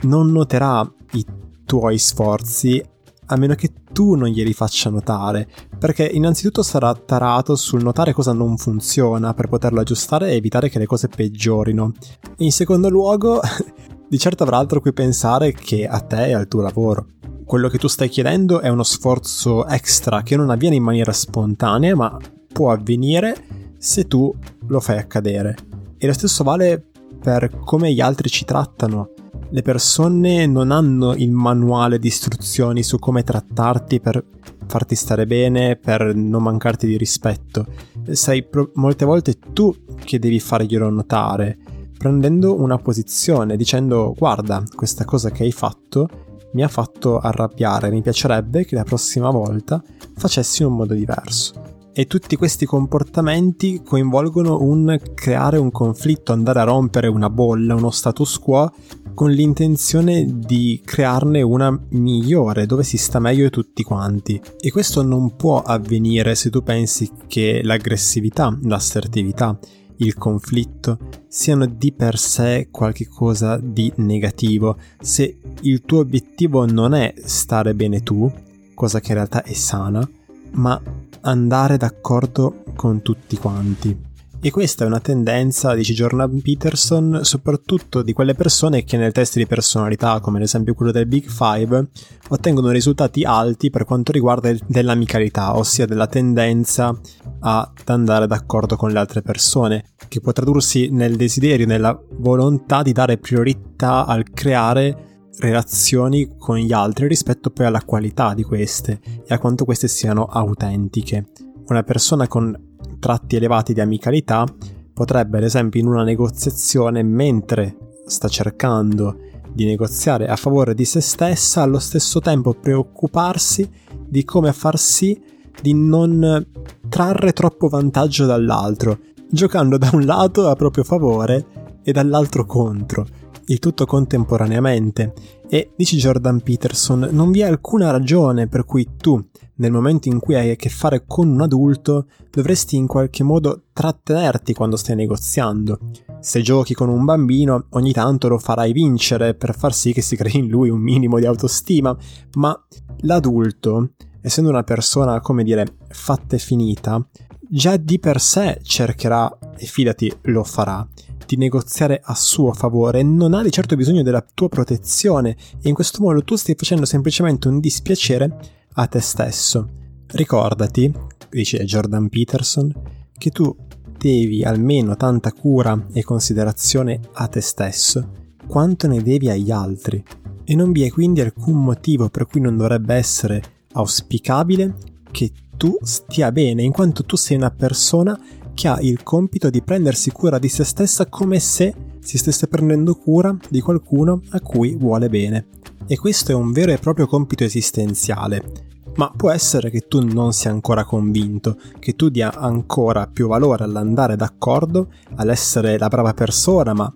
non 0.02 0.32
noterà 0.32 0.90
i 1.14 1.26
tuoi 1.66 1.98
sforzi 1.98 2.84
a 3.28 3.38
meno 3.38 3.56
che 3.56 3.72
tu 3.92 4.16
non 4.16 4.28
glieli 4.28 4.54
faccia 4.54 4.90
notare, 4.90 5.48
perché 5.78 6.06
innanzitutto 6.06 6.62
sarà 6.64 6.94
tarato 6.94 7.56
sul 7.56 7.82
notare 7.82 8.14
cosa 8.14 8.34
non 8.34 8.58
funziona 8.58 9.34
per 9.34 9.48
poterlo 9.48 9.80
aggiustare 9.80 10.32
e 10.32 10.36
evitare 10.36 10.70
che 10.70 10.80
le 10.80 10.86
cose 10.86 11.08
peggiorino. 11.08 11.94
In 12.38 12.52
secondo 12.52 12.90
luogo, 12.90 13.40
di 14.10 14.18
certo 14.18 14.44
avrà 14.44 14.58
altro 14.58 14.80
a 14.80 14.82
cui 14.82 14.94
pensare 14.94 15.54
che 15.54 15.88
a 15.88 16.00
te 16.02 16.28
e 16.28 16.34
al 16.34 16.48
tuo 16.48 16.62
lavoro. 16.62 17.08
Quello 17.46 17.68
che 17.68 17.78
tu 17.78 17.88
stai 17.88 18.10
chiedendo 18.10 18.60
è 18.60 18.70
uno 18.70 18.84
sforzo 18.84 19.68
extra 19.68 20.24
che 20.24 20.36
non 20.36 20.50
avviene 20.50 20.76
in 20.76 20.84
maniera 20.84 21.12
spontanea, 21.12 21.96
ma 21.96 22.18
può 22.52 22.72
avvenire 22.72 23.36
se 23.78 24.08
tu 24.08 24.34
lo 24.68 24.80
fai 24.80 24.98
accadere. 24.98 25.56
E 25.98 26.08
lo 26.08 26.14
stesso 26.14 26.44
vale 26.44 26.84
per 27.22 27.60
come 27.64 27.94
gli 27.94 28.02
altri 28.02 28.30
ci 28.30 28.46
trattano. 28.46 29.10
Le 29.50 29.62
persone 29.62 30.46
non 30.46 30.72
hanno 30.72 31.14
il 31.14 31.32
manuale 31.32 32.00
di 32.00 32.08
istruzioni 32.08 32.84
su 32.84 32.98
come 32.98 33.24
trattarti 33.24 34.00
per 34.00 34.24
farti 34.66 34.96
stare 34.96 35.26
bene, 35.26 35.76
per 35.76 36.16
non 36.16 36.44
mancarti 36.44 36.88
di 36.88 36.98
rispetto. 36.98 37.66
Sei 38.12 38.44
pro- 38.44 38.72
molte 38.76 39.06
volte 39.06 39.38
tu 39.54 39.76
che 40.04 40.18
devi 40.18 40.40
farglielo 40.40 40.90
notare, 40.90 41.58
prendendo 41.98 42.60
una 42.60 42.78
posizione, 42.78 43.56
dicendo 43.56 44.14
guarda, 44.18 44.64
questa 44.76 45.06
cosa 45.06 45.30
che 45.30 45.44
hai 45.44 45.52
fatto 45.52 46.10
mi 46.54 46.64
ha 46.64 46.68
fatto 46.68 47.20
arrabbiare, 47.20 47.90
mi 47.90 48.02
piacerebbe 48.02 48.66
che 48.66 48.76
la 48.76 48.84
prossima 48.84 49.30
volta 49.30 49.84
facessi 50.16 50.62
in 50.62 50.70
un 50.70 50.76
modo 50.76 50.94
diverso. 50.94 51.72
E 51.96 52.08
tutti 52.08 52.36
questi 52.36 52.66
comportamenti 52.66 53.84
coinvolgono 53.86 54.62
un 54.62 55.00
creare 55.14 55.60
un 55.60 55.70
conflitto, 55.70 56.34
andare 56.34 56.60
a 56.60 56.64
rompere 56.64 57.08
una 57.08 57.30
bolla, 57.30 57.76
uno 57.76 57.92
status 57.92 58.40
quo, 58.40 58.72
con 59.14 59.30
l'intenzione 59.30 60.26
di 60.28 60.82
crearne 60.84 61.44
una 61.44 61.80
migliore, 61.90 62.66
dove 62.66 62.84
si 62.84 62.98
sta 62.98 63.20
meglio 63.20 63.52
tutti 63.52 63.84
quanti. 63.84 64.42
E 64.60 64.72
questo 64.72 65.04
non 65.04 65.36
può 65.36 65.62
avvenire 65.62 66.34
se 66.34 66.50
tu 66.50 66.64
pensi 66.64 67.12
che 67.28 67.62
l'aggressività, 67.64 68.58
l'assertività, 68.64 69.56
il 70.04 70.16
conflitto 70.16 70.98
siano 71.28 71.66
di 71.66 71.92
per 71.94 72.18
sé 72.18 72.68
qualcosa 72.70 73.58
di 73.58 73.92
negativo, 73.98 74.78
se 75.00 75.40
il 75.62 75.82
tuo 75.82 76.00
obiettivo 76.00 76.66
non 76.66 76.94
è 76.94 77.14
stare 77.24 77.74
bene 77.74 78.02
tu, 78.04 78.32
cosa 78.74 79.00
che 79.00 79.10
in 79.10 79.16
realtà 79.16 79.44
è 79.44 79.54
sana, 79.54 80.08
ma 80.52 80.80
andare 81.22 81.78
d'accordo 81.78 82.64
con 82.76 83.02
tutti 83.02 83.38
quanti. 83.38 84.12
E 84.46 84.52
questa 84.52 84.84
è 84.84 84.88
una 84.88 85.00
tendenza, 85.00 85.74
dice 85.74 85.94
Jordan 85.94 86.42
Peterson, 86.42 87.22
soprattutto 87.24 88.02
di 88.02 88.12
quelle 88.12 88.34
persone 88.34 88.84
che 88.84 88.98
nel 88.98 89.14
test 89.14 89.38
di 89.38 89.48
personalità, 89.48 90.20
come 90.20 90.36
ad 90.36 90.44
esempio 90.44 90.74
quello 90.74 90.92
del 90.92 91.06
Big 91.06 91.30
Five, 91.30 91.88
ottengono 92.28 92.70
risultati 92.70 93.24
alti 93.24 93.70
per 93.70 93.86
quanto 93.86 94.12
riguarda 94.12 94.54
dell'amicalità, 94.68 95.56
ossia 95.56 95.86
della 95.86 96.08
tendenza 96.08 96.94
ad 97.40 97.70
andare 97.86 98.28
d'accordo 98.28 98.76
con 98.76 98.92
le 98.92 99.00
altre 99.00 99.22
persone, 99.22 99.92
che 100.10 100.20
può 100.20 100.34
tradursi 100.34 100.90
nel 100.90 101.16
desiderio, 101.16 101.66
nella 101.66 101.98
volontà 102.18 102.82
di 102.82 102.92
dare 102.92 103.18
priorità 103.20 104.06
al 104.06 104.30
creare 104.30 105.30
relazioni 105.38 106.36
con 106.38 106.58
gli 106.58 106.74
altri 106.74 107.08
rispetto 107.08 107.50
poi 107.50 107.68
alla 107.68 107.86
qualità 107.86 108.34
di 108.34 108.44
queste 108.44 109.00
e 109.26 109.34
a 109.34 109.40
quanto 109.40 109.64
queste 109.64 109.88
siano 109.88 110.26
autentiche. 110.26 111.28
Una 111.68 111.84
persona 111.84 112.28
con 112.28 112.72
tratti 113.04 113.36
elevati 113.36 113.74
di 113.74 113.82
amicalità, 113.82 114.46
potrebbe 114.94 115.38
ad 115.38 115.44
esempio 115.44 115.82
in 115.82 115.88
una 115.88 116.04
negoziazione, 116.04 117.04
mentre 117.04 117.76
sta 118.06 118.30
cercando 118.30 119.18
di 119.52 119.66
negoziare 119.66 120.28
a 120.28 120.38
favore 120.38 120.74
di 120.74 120.86
se 120.86 121.02
stessa, 121.02 121.64
allo 121.64 121.80
stesso 121.80 122.22
tempo 122.22 122.54
preoccuparsi 122.54 123.70
di 124.08 124.24
come 124.24 124.54
far 124.54 124.80
sì 124.80 125.22
di 125.62 125.74
non 125.74 126.48
trarre 126.88 127.34
troppo 127.34 127.68
vantaggio 127.68 128.26
dall'altro, 128.26 128.98
giocando 129.30 129.78
da 129.78 129.90
un 129.92 130.06
lato 130.06 130.48
a 130.48 130.56
proprio 130.56 130.86
favore 130.86 131.63
e 131.84 131.92
dall'altro 131.92 132.46
contro, 132.46 133.06
il 133.46 133.60
tutto 133.60 133.86
contemporaneamente. 133.86 135.14
E, 135.50 135.72
dice 135.76 135.98
Jordan 135.98 136.42
Peterson, 136.42 137.10
non 137.12 137.32
vi 137.32 137.42
è 137.42 137.46
alcuna 137.46 137.92
ragione 137.92 138.48
per 138.48 138.66
cui 138.66 138.88
tu, 138.98 139.24
nel 139.56 139.72
momento 139.72 140.10
in 140.10 140.20
cui 140.20 140.36
hai 140.36 140.52
a 140.52 140.56
che 140.56 140.70
fare 140.70 141.04
con 141.06 141.28
un 141.28 141.42
adulto, 141.42 142.08
dovresti 142.32 142.76
in 142.76 142.88
qualche 142.88 143.24
modo 143.24 143.66
trattenerti 143.74 144.54
quando 144.54 144.78
stai 144.78 144.96
negoziando. 144.96 145.80
Se 146.20 146.42
giochi 146.42 146.74
con 146.74 146.90
un 146.90 147.06
bambino, 147.06 147.68
ogni 147.72 147.92
tanto 147.92 148.30
lo 148.30 148.40
farai 148.40 148.72
vincere 148.72 149.36
per 149.36 149.56
far 149.56 149.74
sì 149.74 149.94
che 149.94 150.02
si 150.02 150.16
crei 150.16 150.38
in 150.38 150.48
lui 150.48 150.70
un 150.70 150.80
minimo 150.80 151.20
di 151.20 151.26
autostima, 151.26 151.96
ma 152.36 152.58
l'adulto, 153.02 153.92
essendo 154.22 154.50
una 154.50 154.64
persona, 154.64 155.20
come 155.20 155.44
dire, 155.44 155.66
fatta 155.90 156.36
e 156.36 156.40
finita, 156.40 157.06
già 157.40 157.78
di 157.78 158.00
per 158.00 158.20
sé 158.20 158.60
cercherà, 158.64 159.38
e 159.56 159.66
fidati, 159.66 160.12
lo 160.24 160.44
farà, 160.44 160.88
di 161.26 161.38
negoziare 161.38 162.02
a 162.04 162.16
suo 162.16 162.54
favore, 162.54 163.04
non 163.04 163.34
ha 163.34 163.42
di 163.42 163.52
certo 163.52 163.76
bisogno 163.76 164.04
della 164.04 164.26
tua 164.34 164.50
protezione 164.50 165.36
e 165.62 165.70
in 165.70 165.74
questo 165.74 166.02
modo 166.02 166.24
tu 166.24 166.36
stai 166.36 166.56
facendo 166.56 166.86
semplicemente 166.86 167.48
un 167.48 167.60
dispiacere 167.60 168.38
a 168.74 168.88
te 168.88 169.00
stesso. 169.00 169.70
Ricordati, 170.08 170.92
dice 171.30 171.64
Jordan 171.64 172.10
Peterson, 172.10 172.74
che 173.18 173.30
tu 173.30 173.56
devi 173.98 174.44
almeno 174.44 174.96
tanta 174.96 175.32
cura 175.32 175.88
e 175.94 176.04
considerazione 176.04 177.00
a 177.14 177.28
te 177.28 177.42
stesso 177.42 178.22
quanto 178.48 178.88
ne 178.88 179.02
devi 179.02 179.30
agli 179.30 179.52
altri 179.52 180.04
e 180.44 180.56
non 180.56 180.72
vi 180.72 180.84
è 180.84 180.92
quindi 180.92 181.22
alcun 181.22 181.64
motivo 181.64 182.10
per 182.10 182.28
cui 182.28 182.42
non 182.42 182.58
dovrebbe 182.58 182.96
essere 182.96 183.42
auspicabile 183.74 184.76
che 185.10 185.32
tu 185.56 185.78
stia 185.82 186.32
bene 186.32 186.64
in 186.64 186.72
quanto 186.72 187.06
tu 187.06 187.16
sei 187.16 187.38
una 187.38 187.52
persona 187.52 188.20
che 188.54 188.68
ha 188.68 188.80
il 188.80 189.04
compito 189.04 189.50
di 189.50 189.62
prendersi 189.62 190.12
cura 190.12 190.40
di 190.40 190.50
se 190.50 190.64
stessa 190.64 191.08
come 191.08 191.40
se 191.40 191.74
si 192.00 192.18
stesse 192.18 192.48
prendendo 192.48 192.96
cura 192.96 193.36
di 193.50 193.62
qualcuno 193.62 194.22
a 194.30 194.42
cui 194.42 194.76
vuole 194.76 195.10
bene. 195.10 195.48
E 195.88 195.98
questo 195.98 196.32
è 196.32 196.36
un 196.36 196.52
vero 196.52 196.72
e 196.72 196.78
proprio 196.78 197.08
compito 197.08 197.44
esistenziale. 197.44 198.72
Ma 198.96 199.12
può 199.16 199.32
essere 199.32 199.70
che 199.70 199.88
tu 199.88 200.06
non 200.06 200.34
sia 200.34 200.52
ancora 200.52 200.86
convinto, 200.86 201.58
che 201.80 201.96
tu 201.96 202.10
dia 202.10 202.32
ancora 202.34 203.08
più 203.08 203.28
valore 203.28 203.64
all'andare 203.64 204.16
d'accordo, 204.16 204.90
all'essere 205.16 205.78
la 205.80 205.88
brava 205.88 206.14
persona, 206.14 206.74
ma 206.74 206.94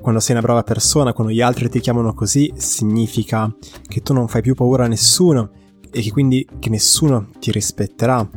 quando 0.00 0.20
sei 0.20 0.36
una 0.36 0.44
brava 0.44 0.62
persona, 0.62 1.12
quando 1.12 1.32
gli 1.32 1.40
altri 1.40 1.68
ti 1.68 1.80
chiamano 1.80 2.14
così, 2.14 2.52
significa 2.56 3.52
che 3.86 4.02
tu 4.02 4.12
non 4.12 4.28
fai 4.28 4.42
più 4.42 4.54
paura 4.54 4.84
a 4.84 4.88
nessuno 4.88 5.50
e 5.90 6.00
che 6.00 6.10
quindi 6.10 6.46
che 6.58 6.68
nessuno 6.68 7.28
ti 7.38 7.50
rispetterà. 7.50 8.28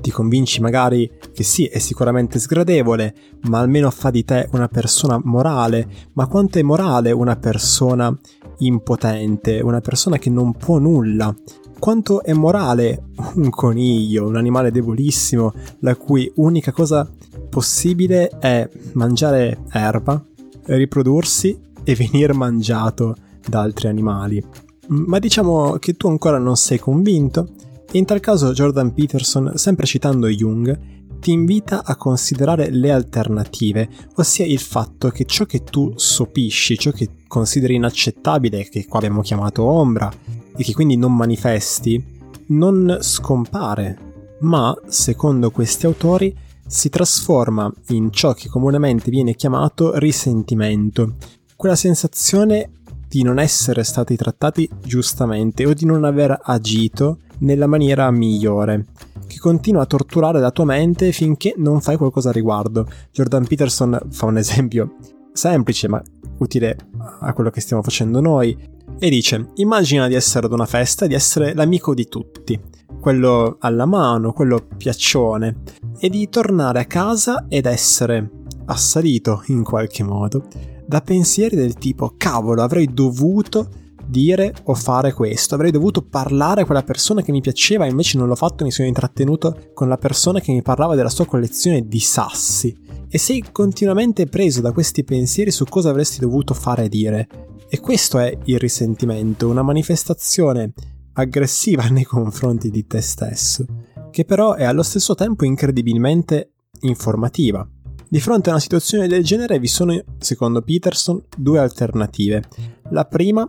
Ti 0.00 0.10
convinci 0.10 0.60
magari 0.60 1.10
che 1.38 1.44
sì, 1.44 1.66
è 1.66 1.78
sicuramente 1.78 2.40
sgradevole, 2.40 3.14
ma 3.42 3.60
almeno 3.60 3.92
fa 3.92 4.10
di 4.10 4.24
te 4.24 4.48
una 4.54 4.66
persona 4.66 5.20
morale. 5.22 5.88
Ma 6.14 6.26
quanto 6.26 6.58
è 6.58 6.62
morale 6.62 7.12
una 7.12 7.36
persona 7.36 8.12
impotente, 8.58 9.60
una 9.60 9.80
persona 9.80 10.18
che 10.18 10.30
non 10.30 10.54
può 10.54 10.78
nulla? 10.78 11.32
Quanto 11.78 12.24
è 12.24 12.32
morale 12.32 13.10
un 13.36 13.50
coniglio, 13.50 14.26
un 14.26 14.34
animale 14.34 14.72
debolissimo, 14.72 15.52
la 15.78 15.94
cui 15.94 16.28
unica 16.34 16.72
cosa 16.72 17.08
possibile 17.48 18.30
è 18.40 18.68
mangiare 18.94 19.58
erba, 19.70 20.20
riprodursi 20.64 21.56
e 21.84 21.94
venire 21.94 22.32
mangiato 22.32 23.14
da 23.46 23.60
altri 23.60 23.86
animali? 23.86 24.44
Ma 24.88 25.20
diciamo 25.20 25.74
che 25.74 25.96
tu 25.96 26.08
ancora 26.08 26.38
non 26.38 26.56
sei 26.56 26.80
convinto? 26.80 27.46
In 27.92 28.04
tal 28.04 28.18
caso 28.18 28.50
Jordan 28.52 28.92
Peterson, 28.92 29.52
sempre 29.54 29.86
citando 29.86 30.26
Jung, 30.26 30.97
ti 31.20 31.32
invita 31.32 31.84
a 31.84 31.96
considerare 31.96 32.70
le 32.70 32.90
alternative, 32.90 33.88
ossia 34.16 34.46
il 34.46 34.60
fatto 34.60 35.10
che 35.10 35.24
ciò 35.24 35.44
che 35.44 35.64
tu 35.64 35.92
sopisci, 35.96 36.78
ciò 36.78 36.90
che 36.90 37.24
consideri 37.26 37.74
inaccettabile, 37.74 38.68
che 38.68 38.86
qua 38.86 38.98
abbiamo 38.98 39.22
chiamato 39.22 39.62
ombra, 39.62 40.10
e 40.56 40.62
che 40.62 40.72
quindi 40.72 40.96
non 40.96 41.14
manifesti, 41.14 42.16
non 42.48 42.98
scompare, 43.00 44.36
ma, 44.40 44.74
secondo 44.86 45.50
questi 45.50 45.86
autori, 45.86 46.34
si 46.66 46.88
trasforma 46.90 47.72
in 47.88 48.10
ciò 48.12 48.34
che 48.34 48.48
comunemente 48.48 49.10
viene 49.10 49.34
chiamato 49.34 49.98
risentimento, 49.98 51.14
quella 51.56 51.76
sensazione 51.76 52.72
di 53.08 53.22
non 53.22 53.38
essere 53.38 53.84
stati 53.84 54.16
trattati 54.16 54.68
giustamente 54.82 55.64
o 55.64 55.72
di 55.72 55.86
non 55.86 56.04
aver 56.04 56.38
agito 56.42 57.20
nella 57.38 57.66
maniera 57.66 58.10
migliore, 58.10 58.84
che 59.28 59.38
continua 59.38 59.82
a 59.82 59.86
torturare 59.86 60.40
la 60.40 60.50
tua 60.50 60.64
mente 60.64 61.12
finché 61.12 61.54
non 61.56 61.80
fai 61.80 61.96
qualcosa 61.96 62.30
a 62.30 62.32
riguardo. 62.32 62.88
Jordan 63.12 63.46
Peterson 63.46 64.08
fa 64.10 64.26
un 64.26 64.38
esempio 64.38 64.96
semplice 65.32 65.86
ma 65.86 66.02
utile 66.38 66.76
a 67.20 67.32
quello 67.32 67.50
che 67.50 67.60
stiamo 67.60 67.82
facendo 67.82 68.20
noi 68.20 68.56
e 68.98 69.10
dice 69.10 69.50
immagina 69.56 70.08
di 70.08 70.14
essere 70.14 70.46
ad 70.46 70.52
una 70.52 70.66
festa 70.66 71.04
e 71.04 71.08
di 71.08 71.14
essere 71.14 71.54
l'amico 71.54 71.94
di 71.94 72.08
tutti, 72.08 72.60
quello 73.00 73.56
alla 73.60 73.86
mano, 73.86 74.32
quello 74.32 74.66
piaccione, 74.76 75.58
e 76.00 76.08
di 76.08 76.28
tornare 76.28 76.80
a 76.80 76.86
casa 76.86 77.44
ed 77.48 77.66
essere 77.66 78.30
assalito 78.66 79.42
in 79.46 79.62
qualche 79.62 80.02
modo 80.02 80.46
da 80.88 81.02
pensieri 81.02 81.54
del 81.54 81.74
tipo 81.74 82.14
cavolo 82.16 82.62
avrei 82.62 82.92
dovuto 82.92 83.68
dire 84.08 84.54
o 84.64 84.74
fare 84.74 85.12
questo, 85.12 85.54
avrei 85.54 85.70
dovuto 85.70 86.02
parlare 86.02 86.62
a 86.62 86.64
quella 86.64 86.82
persona 86.82 87.22
che 87.22 87.32
mi 87.32 87.40
piaceva 87.40 87.84
e 87.84 87.90
invece 87.90 88.18
non 88.18 88.26
l'ho 88.26 88.34
fatto, 88.34 88.64
mi 88.64 88.70
sono 88.70 88.88
intrattenuto 88.88 89.70
con 89.74 89.88
la 89.88 89.98
persona 89.98 90.40
che 90.40 90.52
mi 90.52 90.62
parlava 90.62 90.94
della 90.94 91.08
sua 91.08 91.26
collezione 91.26 91.86
di 91.86 92.00
sassi. 92.00 92.76
E 93.08 93.18
sei 93.18 93.44
continuamente 93.52 94.26
preso 94.26 94.60
da 94.60 94.72
questi 94.72 95.04
pensieri 95.04 95.50
su 95.50 95.64
cosa 95.64 95.90
avresti 95.90 96.20
dovuto 96.20 96.54
fare 96.54 96.84
e 96.84 96.88
dire. 96.88 97.28
E 97.68 97.80
questo 97.80 98.18
è 98.18 98.36
il 98.44 98.58
risentimento, 98.58 99.48
una 99.48 99.62
manifestazione 99.62 100.72
aggressiva 101.14 101.84
nei 101.90 102.04
confronti 102.04 102.70
di 102.70 102.86
te 102.86 103.00
stesso, 103.00 103.64
che 104.10 104.24
però 104.24 104.54
è 104.54 104.64
allo 104.64 104.82
stesso 104.82 105.14
tempo 105.14 105.44
incredibilmente 105.44 106.52
informativa. 106.80 107.68
Di 108.10 108.20
fronte 108.20 108.48
a 108.48 108.52
una 108.52 108.62
situazione 108.62 109.06
del 109.06 109.22
genere 109.22 109.58
vi 109.58 109.66
sono, 109.66 110.02
secondo 110.18 110.62
Peterson, 110.62 111.22
due 111.36 111.58
alternative. 111.58 112.42
La 112.90 113.04
prima 113.04 113.48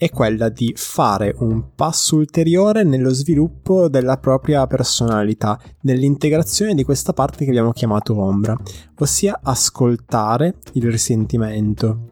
è 0.00 0.08
quella 0.08 0.48
di 0.48 0.72
fare 0.74 1.34
un 1.40 1.74
passo 1.74 2.16
ulteriore 2.16 2.84
nello 2.84 3.12
sviluppo 3.12 3.86
della 3.90 4.16
propria 4.16 4.66
personalità, 4.66 5.60
nell'integrazione 5.82 6.72
di 6.74 6.84
questa 6.84 7.12
parte 7.12 7.44
che 7.44 7.50
abbiamo 7.50 7.72
chiamato 7.72 8.18
ombra, 8.18 8.56
ossia 8.98 9.40
ascoltare 9.42 10.56
il 10.72 10.90
risentimento, 10.90 12.08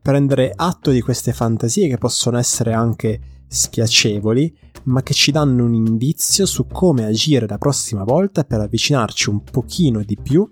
prendere 0.00 0.52
atto 0.54 0.92
di 0.92 1.00
queste 1.00 1.32
fantasie 1.32 1.88
che 1.88 1.98
possono 1.98 2.38
essere 2.38 2.74
anche 2.74 3.20
spiacevoli, 3.48 4.56
ma 4.84 5.02
che 5.02 5.12
ci 5.12 5.32
danno 5.32 5.64
un 5.64 5.74
indizio 5.74 6.46
su 6.46 6.68
come 6.68 7.06
agire 7.06 7.48
la 7.48 7.58
prossima 7.58 8.04
volta 8.04 8.44
per 8.44 8.60
avvicinarci 8.60 9.30
un 9.30 9.42
pochino 9.42 10.04
di 10.04 10.16
più 10.16 10.48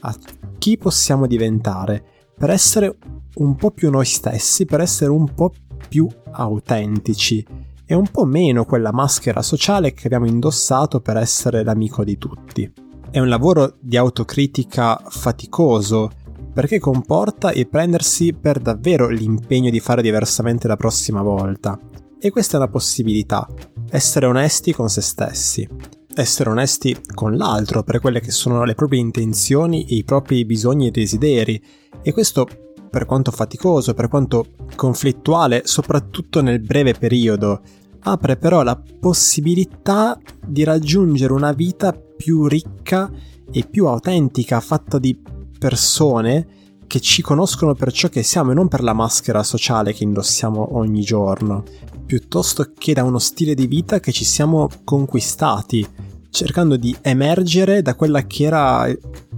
a 0.00 0.14
chi 0.58 0.76
possiamo 0.76 1.26
diventare, 1.26 2.04
per 2.36 2.50
essere 2.50 2.98
un 3.36 3.56
po' 3.56 3.70
più 3.70 3.90
noi 3.90 4.04
stessi, 4.04 4.66
per 4.66 4.80
essere 4.80 5.10
un 5.10 5.32
po' 5.32 5.52
più 5.88 6.08
autentici 6.30 7.44
e 7.84 7.94
un 7.94 8.08
po' 8.10 8.24
meno 8.24 8.66
quella 8.66 8.92
maschera 8.92 9.40
sociale 9.40 9.94
che 9.94 10.06
abbiamo 10.06 10.26
indossato 10.26 11.00
per 11.00 11.16
essere 11.16 11.64
l'amico 11.64 12.04
di 12.04 12.18
tutti. 12.18 12.70
È 13.10 13.18
un 13.18 13.28
lavoro 13.28 13.76
di 13.80 13.96
autocritica 13.96 15.00
faticoso 15.08 16.10
perché 16.52 16.78
comporta 16.78 17.52
il 17.52 17.66
prendersi 17.68 18.34
per 18.34 18.58
davvero 18.58 19.08
l'impegno 19.08 19.70
di 19.70 19.80
fare 19.80 20.02
diversamente 20.02 20.68
la 20.68 20.76
prossima 20.76 21.22
volta. 21.22 21.78
E 22.20 22.30
questa 22.30 22.54
è 22.54 22.60
una 22.60 22.68
possibilità, 22.68 23.48
essere 23.90 24.26
onesti 24.26 24.74
con 24.74 24.90
se 24.90 25.00
stessi, 25.00 25.66
essere 26.14 26.50
onesti 26.50 26.94
con 27.14 27.36
l'altro 27.36 27.84
per 27.84 28.00
quelle 28.00 28.20
che 28.20 28.32
sono 28.32 28.64
le 28.64 28.74
proprie 28.74 29.00
intenzioni 29.00 29.84
e 29.86 29.94
i 29.94 30.04
propri 30.04 30.44
bisogni 30.44 30.88
e 30.88 30.90
desideri. 30.90 31.62
E 32.02 32.12
questo 32.12 32.46
per 32.88 33.06
quanto 33.06 33.30
faticoso, 33.30 33.94
per 33.94 34.08
quanto 34.08 34.46
conflittuale, 34.74 35.62
soprattutto 35.64 36.40
nel 36.40 36.60
breve 36.60 36.94
periodo, 36.94 37.60
apre 38.00 38.36
però 38.36 38.62
la 38.62 38.80
possibilità 39.00 40.18
di 40.46 40.64
raggiungere 40.64 41.32
una 41.32 41.52
vita 41.52 41.92
più 41.92 42.46
ricca 42.46 43.10
e 43.50 43.66
più 43.68 43.86
autentica, 43.86 44.60
fatta 44.60 44.98
di 44.98 45.20
persone 45.58 46.46
che 46.86 47.00
ci 47.00 47.22
conoscono 47.22 47.74
per 47.74 47.92
ciò 47.92 48.08
che 48.08 48.22
siamo 48.22 48.52
e 48.52 48.54
non 48.54 48.68
per 48.68 48.82
la 48.82 48.94
maschera 48.94 49.42
sociale 49.42 49.92
che 49.92 50.04
indossiamo 50.04 50.76
ogni 50.76 51.02
giorno, 51.02 51.62
piuttosto 52.06 52.72
che 52.76 52.94
da 52.94 53.04
uno 53.04 53.18
stile 53.18 53.54
di 53.54 53.66
vita 53.66 54.00
che 54.00 54.10
ci 54.10 54.24
siamo 54.24 54.68
conquistati, 54.84 55.86
cercando 56.30 56.76
di 56.76 56.96
emergere 57.00 57.82
da 57.82 57.94
quella 57.94 58.26
che 58.26 58.44
era 58.44 58.86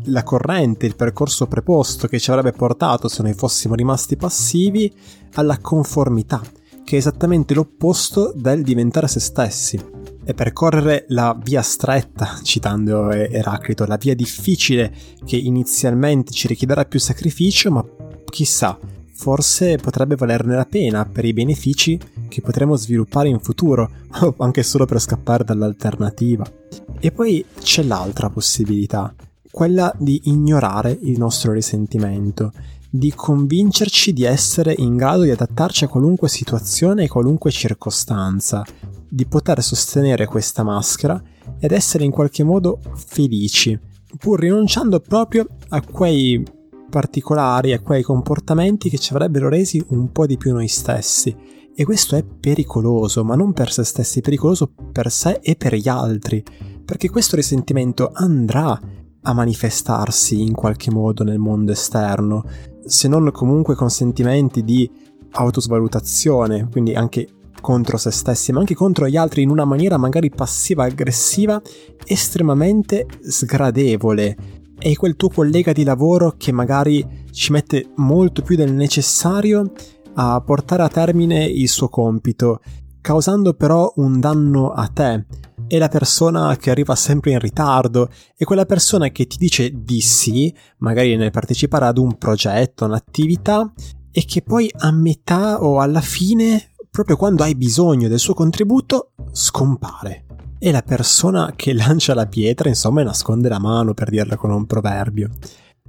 la 0.05 0.23
corrente, 0.23 0.87
il 0.87 0.97
percorso 0.97 1.47
preposto 1.47 2.07
che 2.07 2.19
ci 2.19 2.31
avrebbe 2.31 2.53
portato, 2.53 3.09
se 3.09 3.23
noi 3.23 3.35
fossimo 3.35 3.75
rimasti 3.75 4.17
passivi, 4.17 4.93
alla 5.35 5.59
conformità, 5.59 6.41
che 6.85 6.97
è 6.97 6.99
esattamente 6.99 7.55
l'opposto 7.55 8.33
del 8.35 8.63
diventare 8.63 9.09
se 9.09 9.21
stessi. 9.21 9.99
E 10.23 10.35
percorrere 10.35 11.07
la 11.09 11.37
via 11.43 11.63
stretta, 11.63 12.39
citando 12.43 13.11
Eraclito, 13.11 13.87
la 13.87 13.97
via 13.97 14.15
difficile 14.15 14.93
che 15.25 15.37
inizialmente 15.37 16.33
ci 16.33 16.47
richiederà 16.47 16.85
più 16.85 17.01
sacrificio, 17.01 17.71
ma 17.71 17.85
chissà, 18.27 18.79
forse 19.21 19.77
potrebbe 19.77 20.17
valerne 20.17 20.55
la 20.55 20.65
pena 20.65 21.05
per 21.05 21.27
i 21.27 21.35
benefici 21.35 22.01
che 22.27 22.41
potremo 22.41 22.75
sviluppare 22.75 23.29
in 23.29 23.39
futuro, 23.39 23.91
o 24.23 24.35
anche 24.39 24.63
solo 24.63 24.87
per 24.87 24.99
scappare 24.99 25.45
dall'alternativa. 25.45 26.51
E 26.99 27.13
poi 27.13 27.45
c'è 27.61 27.83
l'altra 27.83 28.31
possibilità, 28.31 29.15
quella 29.51 29.95
di 29.99 30.23
ignorare 30.25 30.99
il 31.03 31.19
nostro 31.19 31.53
risentimento, 31.53 32.51
di 32.89 33.13
convincerci 33.15 34.15
di 34.15 34.25
essere 34.25 34.75
in 34.79 34.97
grado 34.97 35.25
di 35.25 35.31
adattarci 35.31 35.85
a 35.85 35.89
qualunque 35.89 36.31
situazione 36.31 37.05
e 37.05 37.09
qualunque 37.09 37.51
circostanza, 37.51 38.65
di 39.07 39.27
poter 39.27 39.63
sostenere 39.63 40.25
questa 40.25 40.63
maschera 40.63 41.23
ed 41.59 41.73
essere 41.73 42.05
in 42.05 42.11
qualche 42.11 42.43
modo 42.43 42.81
felici, 42.95 43.79
pur 44.19 44.41
rinunciando 44.41 44.99
proprio 44.99 45.47
a 45.69 45.83
quei 45.83 46.43
particolari, 46.91 47.73
a 47.73 47.81
quei 47.81 48.03
comportamenti 48.03 48.91
che 48.91 48.99
ci 48.99 49.15
avrebbero 49.15 49.49
resi 49.49 49.83
un 49.89 50.13
po' 50.13 50.27
di 50.27 50.37
più 50.37 50.53
noi 50.53 50.69
stessi. 50.69 51.35
E 51.75 51.85
questo 51.85 52.17
è 52.17 52.23
pericoloso, 52.23 53.25
ma 53.25 53.35
non 53.37 53.55
per 53.55 53.73
se 53.73 53.85
stessi, 53.85 54.21
pericoloso 54.21 54.71
per 54.93 55.11
sé 55.11 55.39
e 55.41 55.57
per 55.57 55.75
gli 55.75 55.89
altri, 55.89 56.45
perché 56.85 57.09
questo 57.09 57.37
risentimento 57.37 58.11
andrà 58.13 58.79
a 59.23 59.33
manifestarsi 59.33 60.43
in 60.43 60.53
qualche 60.53 60.91
modo 60.91 61.25
nel 61.25 61.39
mondo 61.39 61.73
esterno, 61.73 62.45
se 62.85 63.09
non 63.09 63.31
comunque 63.33 63.75
con 63.75 63.89
sentimenti 63.89 64.63
di 64.63 64.91
autosvalutazione, 65.33 66.69
quindi 66.71 66.95
anche 66.95 67.29
contro 67.61 67.97
se 67.99 68.11
stessi, 68.11 68.53
ma 68.53 68.61
anche 68.61 68.75
contro 68.75 69.07
gli 69.07 69.17
altri 69.17 69.43
in 69.43 69.51
una 69.51 69.65
maniera 69.65 69.97
magari 69.97 70.31
passiva-aggressiva, 70.31 71.61
estremamente 72.05 73.07
sgradevole. 73.21 74.60
E 74.83 74.97
quel 74.97 75.15
tuo 75.17 75.29
collega 75.29 75.73
di 75.73 75.85
lavoro 75.85 76.35
che 76.39 76.53
magari 76.53 77.07
ci 77.33 77.53
mette 77.53 77.91
molto 77.97 78.41
più 78.41 78.57
del 78.57 78.73
necessario 78.73 79.73
a 80.15 80.41
portare 80.41 80.83
a 80.83 80.89
termine 80.89 81.45
il 81.45 81.69
suo 81.69 81.91
compito, 81.91 82.61
causando 83.03 83.53
però 83.53 83.93
un 83.97 84.21
danno 84.21 84.71
a 84.71 84.89
te, 84.89 85.27
è 85.67 85.79
la 85.79 85.89
persona 85.89 86.57
che 86.57 86.71
arriva 86.71 86.95
sempre 86.97 87.33
in 87.33 87.39
ritardo, 87.39 88.09
è 88.35 88.45
quella 88.45 88.65
persona 88.65 89.09
che 89.11 89.27
ti 89.27 89.37
dice 89.39 89.71
di 89.73 90.01
sì, 90.01 90.53
magari 90.79 91.15
nel 91.15 91.31
partecipare 91.31 91.85
ad 91.85 91.99
un 91.99 92.17
progetto, 92.17 92.87
un'attività, 92.87 93.73
e 94.11 94.25
che 94.25 94.43
poi 94.43 94.71
a 94.79 94.91
metà 94.91 95.63
o 95.63 95.79
alla 95.79 96.01
fine, 96.01 96.71
proprio 96.91 97.17
quando 97.17 97.43
hai 97.43 97.55
bisogno 97.55 98.09
del 98.09 98.19
suo 98.19 98.35
contributo, 98.35 99.13
scompare. 99.31 100.25
È 100.63 100.71
la 100.71 100.83
persona 100.83 101.55
che 101.57 101.73
lancia 101.73 102.13
la 102.13 102.27
pietra, 102.27 102.69
insomma, 102.69 103.01
e 103.01 103.05
nasconde 103.05 103.49
la 103.49 103.59
mano, 103.59 103.95
per 103.95 104.11
dirla 104.11 104.37
con 104.37 104.51
un 104.51 104.67
proverbio. 104.67 105.31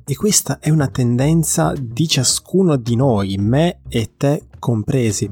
E 0.05 0.15
questa 0.15 0.59
è 0.59 0.69
una 0.69 0.87
tendenza 0.87 1.73
di 1.77 2.07
ciascuno 2.07 2.77
di 2.77 2.95
noi, 2.95 3.35
me 3.35 3.81
e 3.89 4.13
te 4.15 4.47
compresi. 4.59 5.29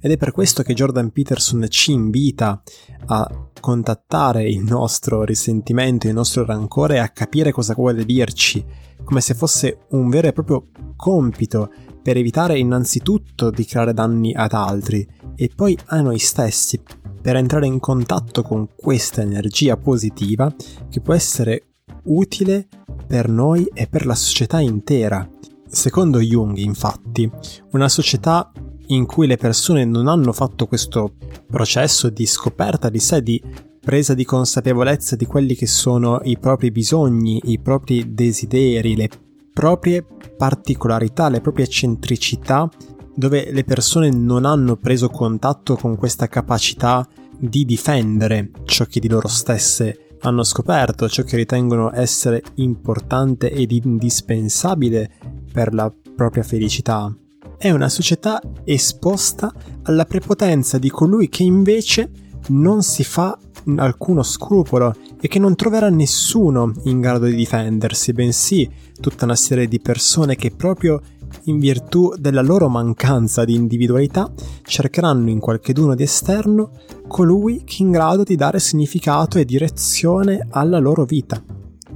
Ed 0.00 0.10
è 0.10 0.16
per 0.16 0.32
questo 0.32 0.64
che 0.64 0.74
Jordan 0.74 1.12
Peterson 1.12 1.66
ci 1.68 1.92
invita 1.92 2.60
a 3.06 3.48
contattare 3.60 4.48
il 4.48 4.64
nostro 4.64 5.22
risentimento, 5.22 6.08
il 6.08 6.14
nostro 6.14 6.44
rancore 6.44 6.96
e 6.96 6.98
a 6.98 7.10
capire 7.10 7.52
cosa 7.52 7.74
vuole 7.74 8.04
dirci, 8.04 8.64
come 9.04 9.20
se 9.20 9.34
fosse 9.34 9.84
un 9.90 10.08
vero 10.08 10.26
e 10.26 10.32
proprio 10.32 10.70
compito 10.96 11.70
per 12.02 12.16
evitare 12.16 12.58
innanzitutto 12.58 13.50
di 13.50 13.64
creare 13.64 13.94
danni 13.94 14.34
ad 14.34 14.52
altri 14.52 15.08
e 15.36 15.48
poi 15.54 15.78
a 15.86 16.00
noi 16.00 16.18
stessi, 16.18 16.82
per 17.24 17.36
entrare 17.36 17.64
in 17.64 17.80
contatto 17.80 18.42
con 18.42 18.68
questa 18.76 19.22
energia 19.22 19.78
positiva 19.78 20.54
che 20.90 21.00
può 21.00 21.14
essere 21.14 21.68
utile 22.02 22.68
per 23.06 23.30
noi 23.30 23.64
e 23.72 23.86
per 23.86 24.04
la 24.04 24.14
società 24.14 24.60
intera. 24.60 25.26
Secondo 25.66 26.20
Jung, 26.20 26.58
infatti, 26.58 27.30
una 27.70 27.88
società 27.88 28.52
in 28.88 29.06
cui 29.06 29.26
le 29.26 29.38
persone 29.38 29.86
non 29.86 30.06
hanno 30.06 30.34
fatto 30.34 30.66
questo 30.66 31.14
processo 31.46 32.10
di 32.10 32.26
scoperta 32.26 32.90
di 32.90 32.98
sé, 32.98 33.22
di 33.22 33.42
presa 33.80 34.12
di 34.12 34.26
consapevolezza 34.26 35.16
di 35.16 35.24
quelli 35.24 35.54
che 35.54 35.66
sono 35.66 36.20
i 36.24 36.36
propri 36.38 36.70
bisogni, 36.70 37.40
i 37.44 37.58
propri 37.58 38.12
desideri, 38.12 38.96
le 38.96 39.08
proprie 39.50 40.04
particolarità, 40.36 41.30
le 41.30 41.40
proprie 41.40 41.64
eccentricità, 41.64 42.68
dove 43.14 43.50
le 43.52 43.64
persone 43.64 44.10
non 44.10 44.44
hanno 44.44 44.76
preso 44.76 45.08
contatto 45.08 45.76
con 45.76 45.96
questa 45.96 46.26
capacità 46.26 47.06
di 47.38 47.64
difendere 47.64 48.50
ciò 48.64 48.84
che 48.84 49.00
di 49.00 49.08
loro 49.08 49.28
stesse 49.28 50.16
hanno 50.20 50.42
scoperto, 50.42 51.08
ciò 51.08 51.22
che 51.22 51.36
ritengono 51.36 51.92
essere 51.94 52.42
importante 52.54 53.50
ed 53.50 53.72
indispensabile 53.72 55.10
per 55.52 55.74
la 55.74 55.92
propria 56.14 56.42
felicità. 56.42 57.14
È 57.56 57.70
una 57.70 57.88
società 57.88 58.40
esposta 58.64 59.52
alla 59.82 60.04
prepotenza 60.04 60.78
di 60.78 60.90
colui 60.90 61.28
che 61.28 61.42
invece 61.42 62.10
non 62.48 62.82
si 62.82 63.04
fa 63.04 63.38
alcuno 63.76 64.22
scrupolo 64.22 64.94
e 65.20 65.28
che 65.28 65.38
non 65.38 65.54
troverà 65.54 65.88
nessuno 65.88 66.72
in 66.84 67.00
grado 67.00 67.26
di 67.26 67.34
difendersi, 67.34 68.12
bensì 68.12 68.68
tutta 69.00 69.24
una 69.24 69.36
serie 69.36 69.66
di 69.66 69.80
persone 69.80 70.36
che 70.36 70.50
proprio 70.50 71.00
in 71.44 71.58
virtù 71.58 72.14
della 72.18 72.42
loro 72.42 72.68
mancanza 72.68 73.44
di 73.44 73.54
individualità 73.54 74.32
cercheranno 74.62 75.30
in 75.30 75.38
qualcheduno 75.38 75.94
di 75.94 76.02
esterno 76.02 76.70
colui 77.06 77.62
che 77.64 77.76
è 77.78 77.82
in 77.82 77.90
grado 77.90 78.22
di 78.22 78.36
dare 78.36 78.58
significato 78.58 79.38
e 79.38 79.44
direzione 79.44 80.46
alla 80.50 80.78
loro 80.78 81.04
vita. 81.04 81.42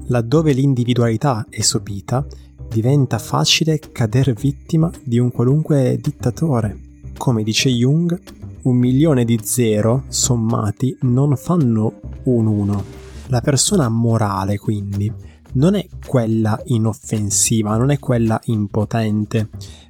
Laddove 0.07 0.53
l'individualità 0.53 1.47
è 1.49 1.61
sopita, 1.61 2.27
diventa 2.69 3.19
facile 3.19 3.79
cadere 3.79 4.35
vittima 4.35 4.91
di 5.03 5.19
un 5.19 5.31
qualunque 5.31 5.99
dittatore. 6.01 6.79
Come 7.17 7.43
dice 7.43 7.71
Jung, 7.71 8.19
un 8.63 8.77
milione 8.77 9.25
di 9.25 9.39
zero 9.43 10.05
sommati 10.09 10.97
non 11.03 11.37
fanno 11.37 12.01
un 12.25 12.47
uno. 12.47 12.85
La 13.29 13.41
persona 13.41 13.89
morale, 13.89 14.59
quindi, 14.59 15.13
non 15.53 15.75
è 15.75 15.87
quella 16.07 16.61
inoffensiva, 16.67 17.77
non 17.77 17.91
è 17.91 17.99
quella 17.99 18.41
impotente, 18.45 19.49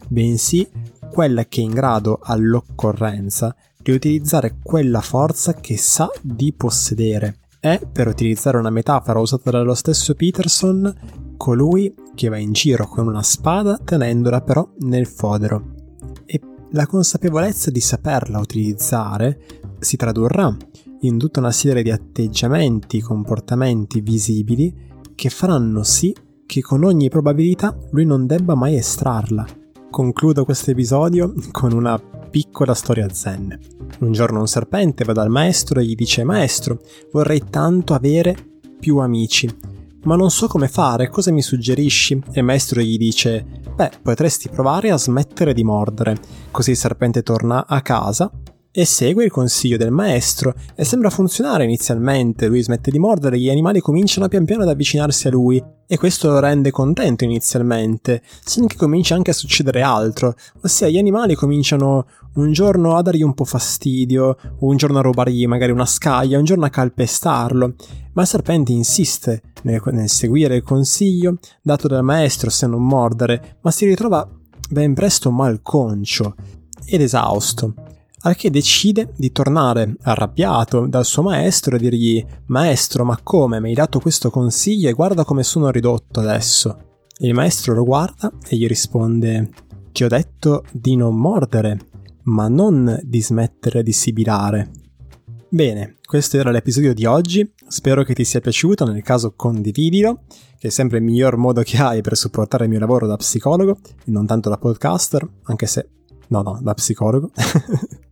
bensì 0.09 0.67
quella 1.11 1.45
che 1.47 1.61
è 1.61 1.65
in 1.65 1.71
grado 1.71 2.21
all'occorrenza 2.23 3.55
di 3.83 3.93
utilizzare 3.93 4.59
quella 4.63 5.01
forza 5.01 5.55
che 5.55 5.77
sa 5.77 6.11
di 6.21 6.53
possedere. 6.53 7.39
È, 7.61 7.81
per 7.91 8.07
utilizzare 8.07 8.59
una 8.59 8.71
metafora 8.71 9.19
usata 9.19 9.51
dallo 9.51 9.75
stesso 9.75 10.15
Peterson, 10.15 11.35
colui 11.37 11.95
che 12.15 12.29
va 12.29 12.37
in 12.37 12.53
giro 12.53 12.87
con 12.87 13.07
una 13.07 13.23
spada 13.23 13.79
tenendola 13.83 14.43
però 14.43 14.69
nel 14.81 15.07
fodero. 15.07 15.75
E 16.27 16.41
la 16.71 16.87
consapevolezza 16.87 17.71
di 17.71 17.81
saperla 17.81 18.39
utilizzare 18.39 19.41
si 19.79 19.97
tradurrà 19.97 20.55
in 21.01 21.17
tutta 21.17 21.41
una 21.41 21.53
serie 21.53 21.83
di 21.83 21.91
atteggiamenti, 21.91 23.01
comportamenti 23.01 24.01
visibili 24.01 24.87
che 25.19 25.31
faranno 25.31 25.83
sì 25.83 26.15
che 26.47 26.61
con 26.61 26.85
ogni 26.85 27.09
probabilità 27.09 27.77
lui 27.91 28.05
non 28.05 28.25
debba 28.25 28.55
mai 28.55 28.77
estrarla. 28.77 29.45
Concludo 29.91 30.45
questo 30.45 30.71
episodio 30.71 31.35
con 31.51 31.73
una 31.73 31.99
piccola 31.99 32.73
storia 32.73 33.13
zen. 33.13 33.59
Un 33.99 34.13
giorno 34.13 34.39
un 34.39 34.47
serpente 34.47 35.03
va 35.03 35.13
dal 35.13 35.29
maestro 35.29 35.81
e 35.81 35.85
gli 35.85 35.97
dice 35.97 36.23
Maestro, 36.23 36.79
vorrei 37.11 37.43
tanto 37.51 37.95
avere 37.95 38.37
più 38.79 38.99
amici, 38.99 39.53
ma 40.05 40.15
non 40.15 40.31
so 40.31 40.47
come 40.47 40.69
fare, 40.69 41.09
cosa 41.09 41.33
mi 41.33 41.43
suggerisci? 41.43 42.23
E 42.31 42.39
il 42.39 42.45
maestro 42.45 42.81
gli 42.81 42.97
dice 42.97 43.45
Beh, 43.75 43.91
potresti 44.01 44.49
provare 44.49 44.93
a 44.93 44.97
smettere 44.97 45.53
di 45.53 45.65
mordere. 45.65 46.17
Così 46.53 46.71
il 46.71 46.77
serpente 46.77 47.25
torna 47.25 47.67
a 47.67 47.83
casa 47.83 48.31
e 48.79 48.85
segue 48.85 49.25
il 49.25 49.33
consiglio 49.33 49.77
del 49.77 49.91
maestro 49.91 50.55
e 50.77 50.85
sembra 50.85 51.11
funzionare 51.11 51.65
inizialmente, 51.65 52.47
lui 52.47 52.63
smette 52.63 52.93
di 52.93 53.01
mordere, 53.01 53.37
gli 53.37 53.51
animali 53.51 53.81
cominciano 53.81 54.29
pian 54.29 54.45
piano 54.45 54.63
ad 54.63 54.69
avvicinarsi 54.69 55.27
a 55.27 55.33
lui 55.33 55.61
e 55.85 55.99
questo 55.99 56.29
lo 56.29 56.39
rende 56.39 56.71
contento 56.71 57.25
inizialmente, 57.25 58.23
sin 58.45 58.69
che 58.69 58.77
comincia 58.77 59.17
anche 59.17 59.33
a 59.33 59.35
succedere 59.35 59.83
altro, 59.83 60.37
ossia 60.63 60.89
gli 60.89 60.97
animali 60.97 61.35
cominciano 61.35 62.07
un 62.35 62.53
giorno 62.53 62.95
a 62.95 63.03
dargli 63.03 63.25
un 63.25 63.35
po' 63.35 63.45
fastidio, 63.45 64.37
un 64.61 64.77
giorno 64.77 64.99
a 64.99 65.03
rubargli 65.03 65.49
magari 65.49 65.73
una 65.73 65.85
scaglia, 65.85 66.39
un 66.39 66.45
giorno 66.45 66.67
a 66.67 66.71
calpestarlo, 66.71 67.75
ma 68.13 68.23
il 68.23 68.29
serpente 68.29 68.71
insiste 68.71 69.43
nel, 69.63 69.83
nel 69.87 70.09
seguire 70.09 70.55
il 70.55 70.63
consiglio 70.63 71.39
dato 71.63 71.89
dal 71.89 72.05
maestro 72.05 72.49
se 72.49 72.69
non 72.69 72.87
mordere, 72.87 73.59
ma 73.63 73.73
si 73.73 73.87
ritrova 73.87 74.25
ben 74.71 74.95
presto 74.95 75.33
malconcio 75.33 76.37
ed 76.87 77.01
esausto 77.01 77.75
al 78.23 78.37
che 78.37 78.51
decide 78.51 79.13
di 79.17 79.31
tornare 79.31 79.97
arrabbiato 80.03 80.87
dal 80.87 81.05
suo 81.05 81.23
maestro 81.23 81.77
e 81.77 81.79
dirgli 81.79 82.25
Maestro, 82.47 83.05
ma 83.05 83.19
come 83.23 83.61
mi 83.61 83.69
hai 83.69 83.75
dato 83.75 84.01
questo 84.01 84.31
consiglio 84.31 84.89
e 84.89 84.93
guarda 84.93 85.25
come 85.25 85.43
sono 85.43 85.71
ridotto 85.71 86.21
adesso? 86.21 86.87
Il 87.19 87.35
maestro 87.35 87.75
lo 87.75 87.85
guarda 87.85 88.33
e 88.49 88.57
gli 88.57 88.67
risponde 88.67 89.51
Ti 89.93 90.05
ho 90.05 90.09
detto 90.09 90.65
di 90.73 90.97
non 90.97 91.17
mordere, 91.17 91.79
ma 92.25 92.49
non 92.49 92.99
di 93.03 93.23
smettere 93.23 93.83
di 93.83 93.93
sibilare. 93.93 94.71
Bene, 95.51 95.97
questo 96.05 96.37
era 96.37 96.51
l'episodio 96.51 96.93
di 96.93 97.07
oggi, 97.07 97.51
spero 97.69 98.03
che 98.03 98.15
ti 98.15 98.25
sia 98.25 98.41
piaciuto, 98.41 98.85
nel 98.85 99.03
caso 99.03 99.33
condividilo, 99.35 100.25
che 100.59 100.69
è 100.69 100.71
sempre 100.71 100.99
il 100.99 101.05
miglior 101.05 101.37
modo 101.37 101.63
che 101.63 101.79
hai 101.79 102.03
per 102.03 102.17
supportare 102.17 102.65
il 102.65 102.71
mio 102.71 102.79
lavoro 102.79 103.07
da 103.07 103.17
psicologo 103.17 103.79
e 104.05 104.11
non 104.11 104.27
tanto 104.27 104.49
da 104.49 104.59
podcaster, 104.59 105.27
anche 105.45 105.67
se... 105.67 105.89
no, 106.29 106.43
no, 106.43 106.59
da 106.63 106.75
psicologo. 106.75 107.31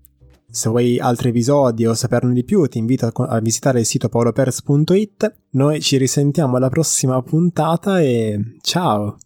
Se 0.57 0.71
vuoi 0.71 0.99
altri 0.99 1.29
episodi 1.29 1.85
o 1.85 1.93
saperne 1.93 2.33
di 2.33 2.43
più, 2.43 2.67
ti 2.67 2.79
invito 2.79 3.13
a, 3.15 3.41
visitare 3.41 3.81
il 3.81 3.85
sito 3.85 4.09
paoloperz.it. 4.09 5.41
Noi 5.51 5.83
ci 5.83 5.99
risentiamo 5.99 6.57
alla 6.57 6.71
prossima 6.71 7.21
puntata 7.21 8.01
e 8.01 8.57
ciao! 8.63 9.19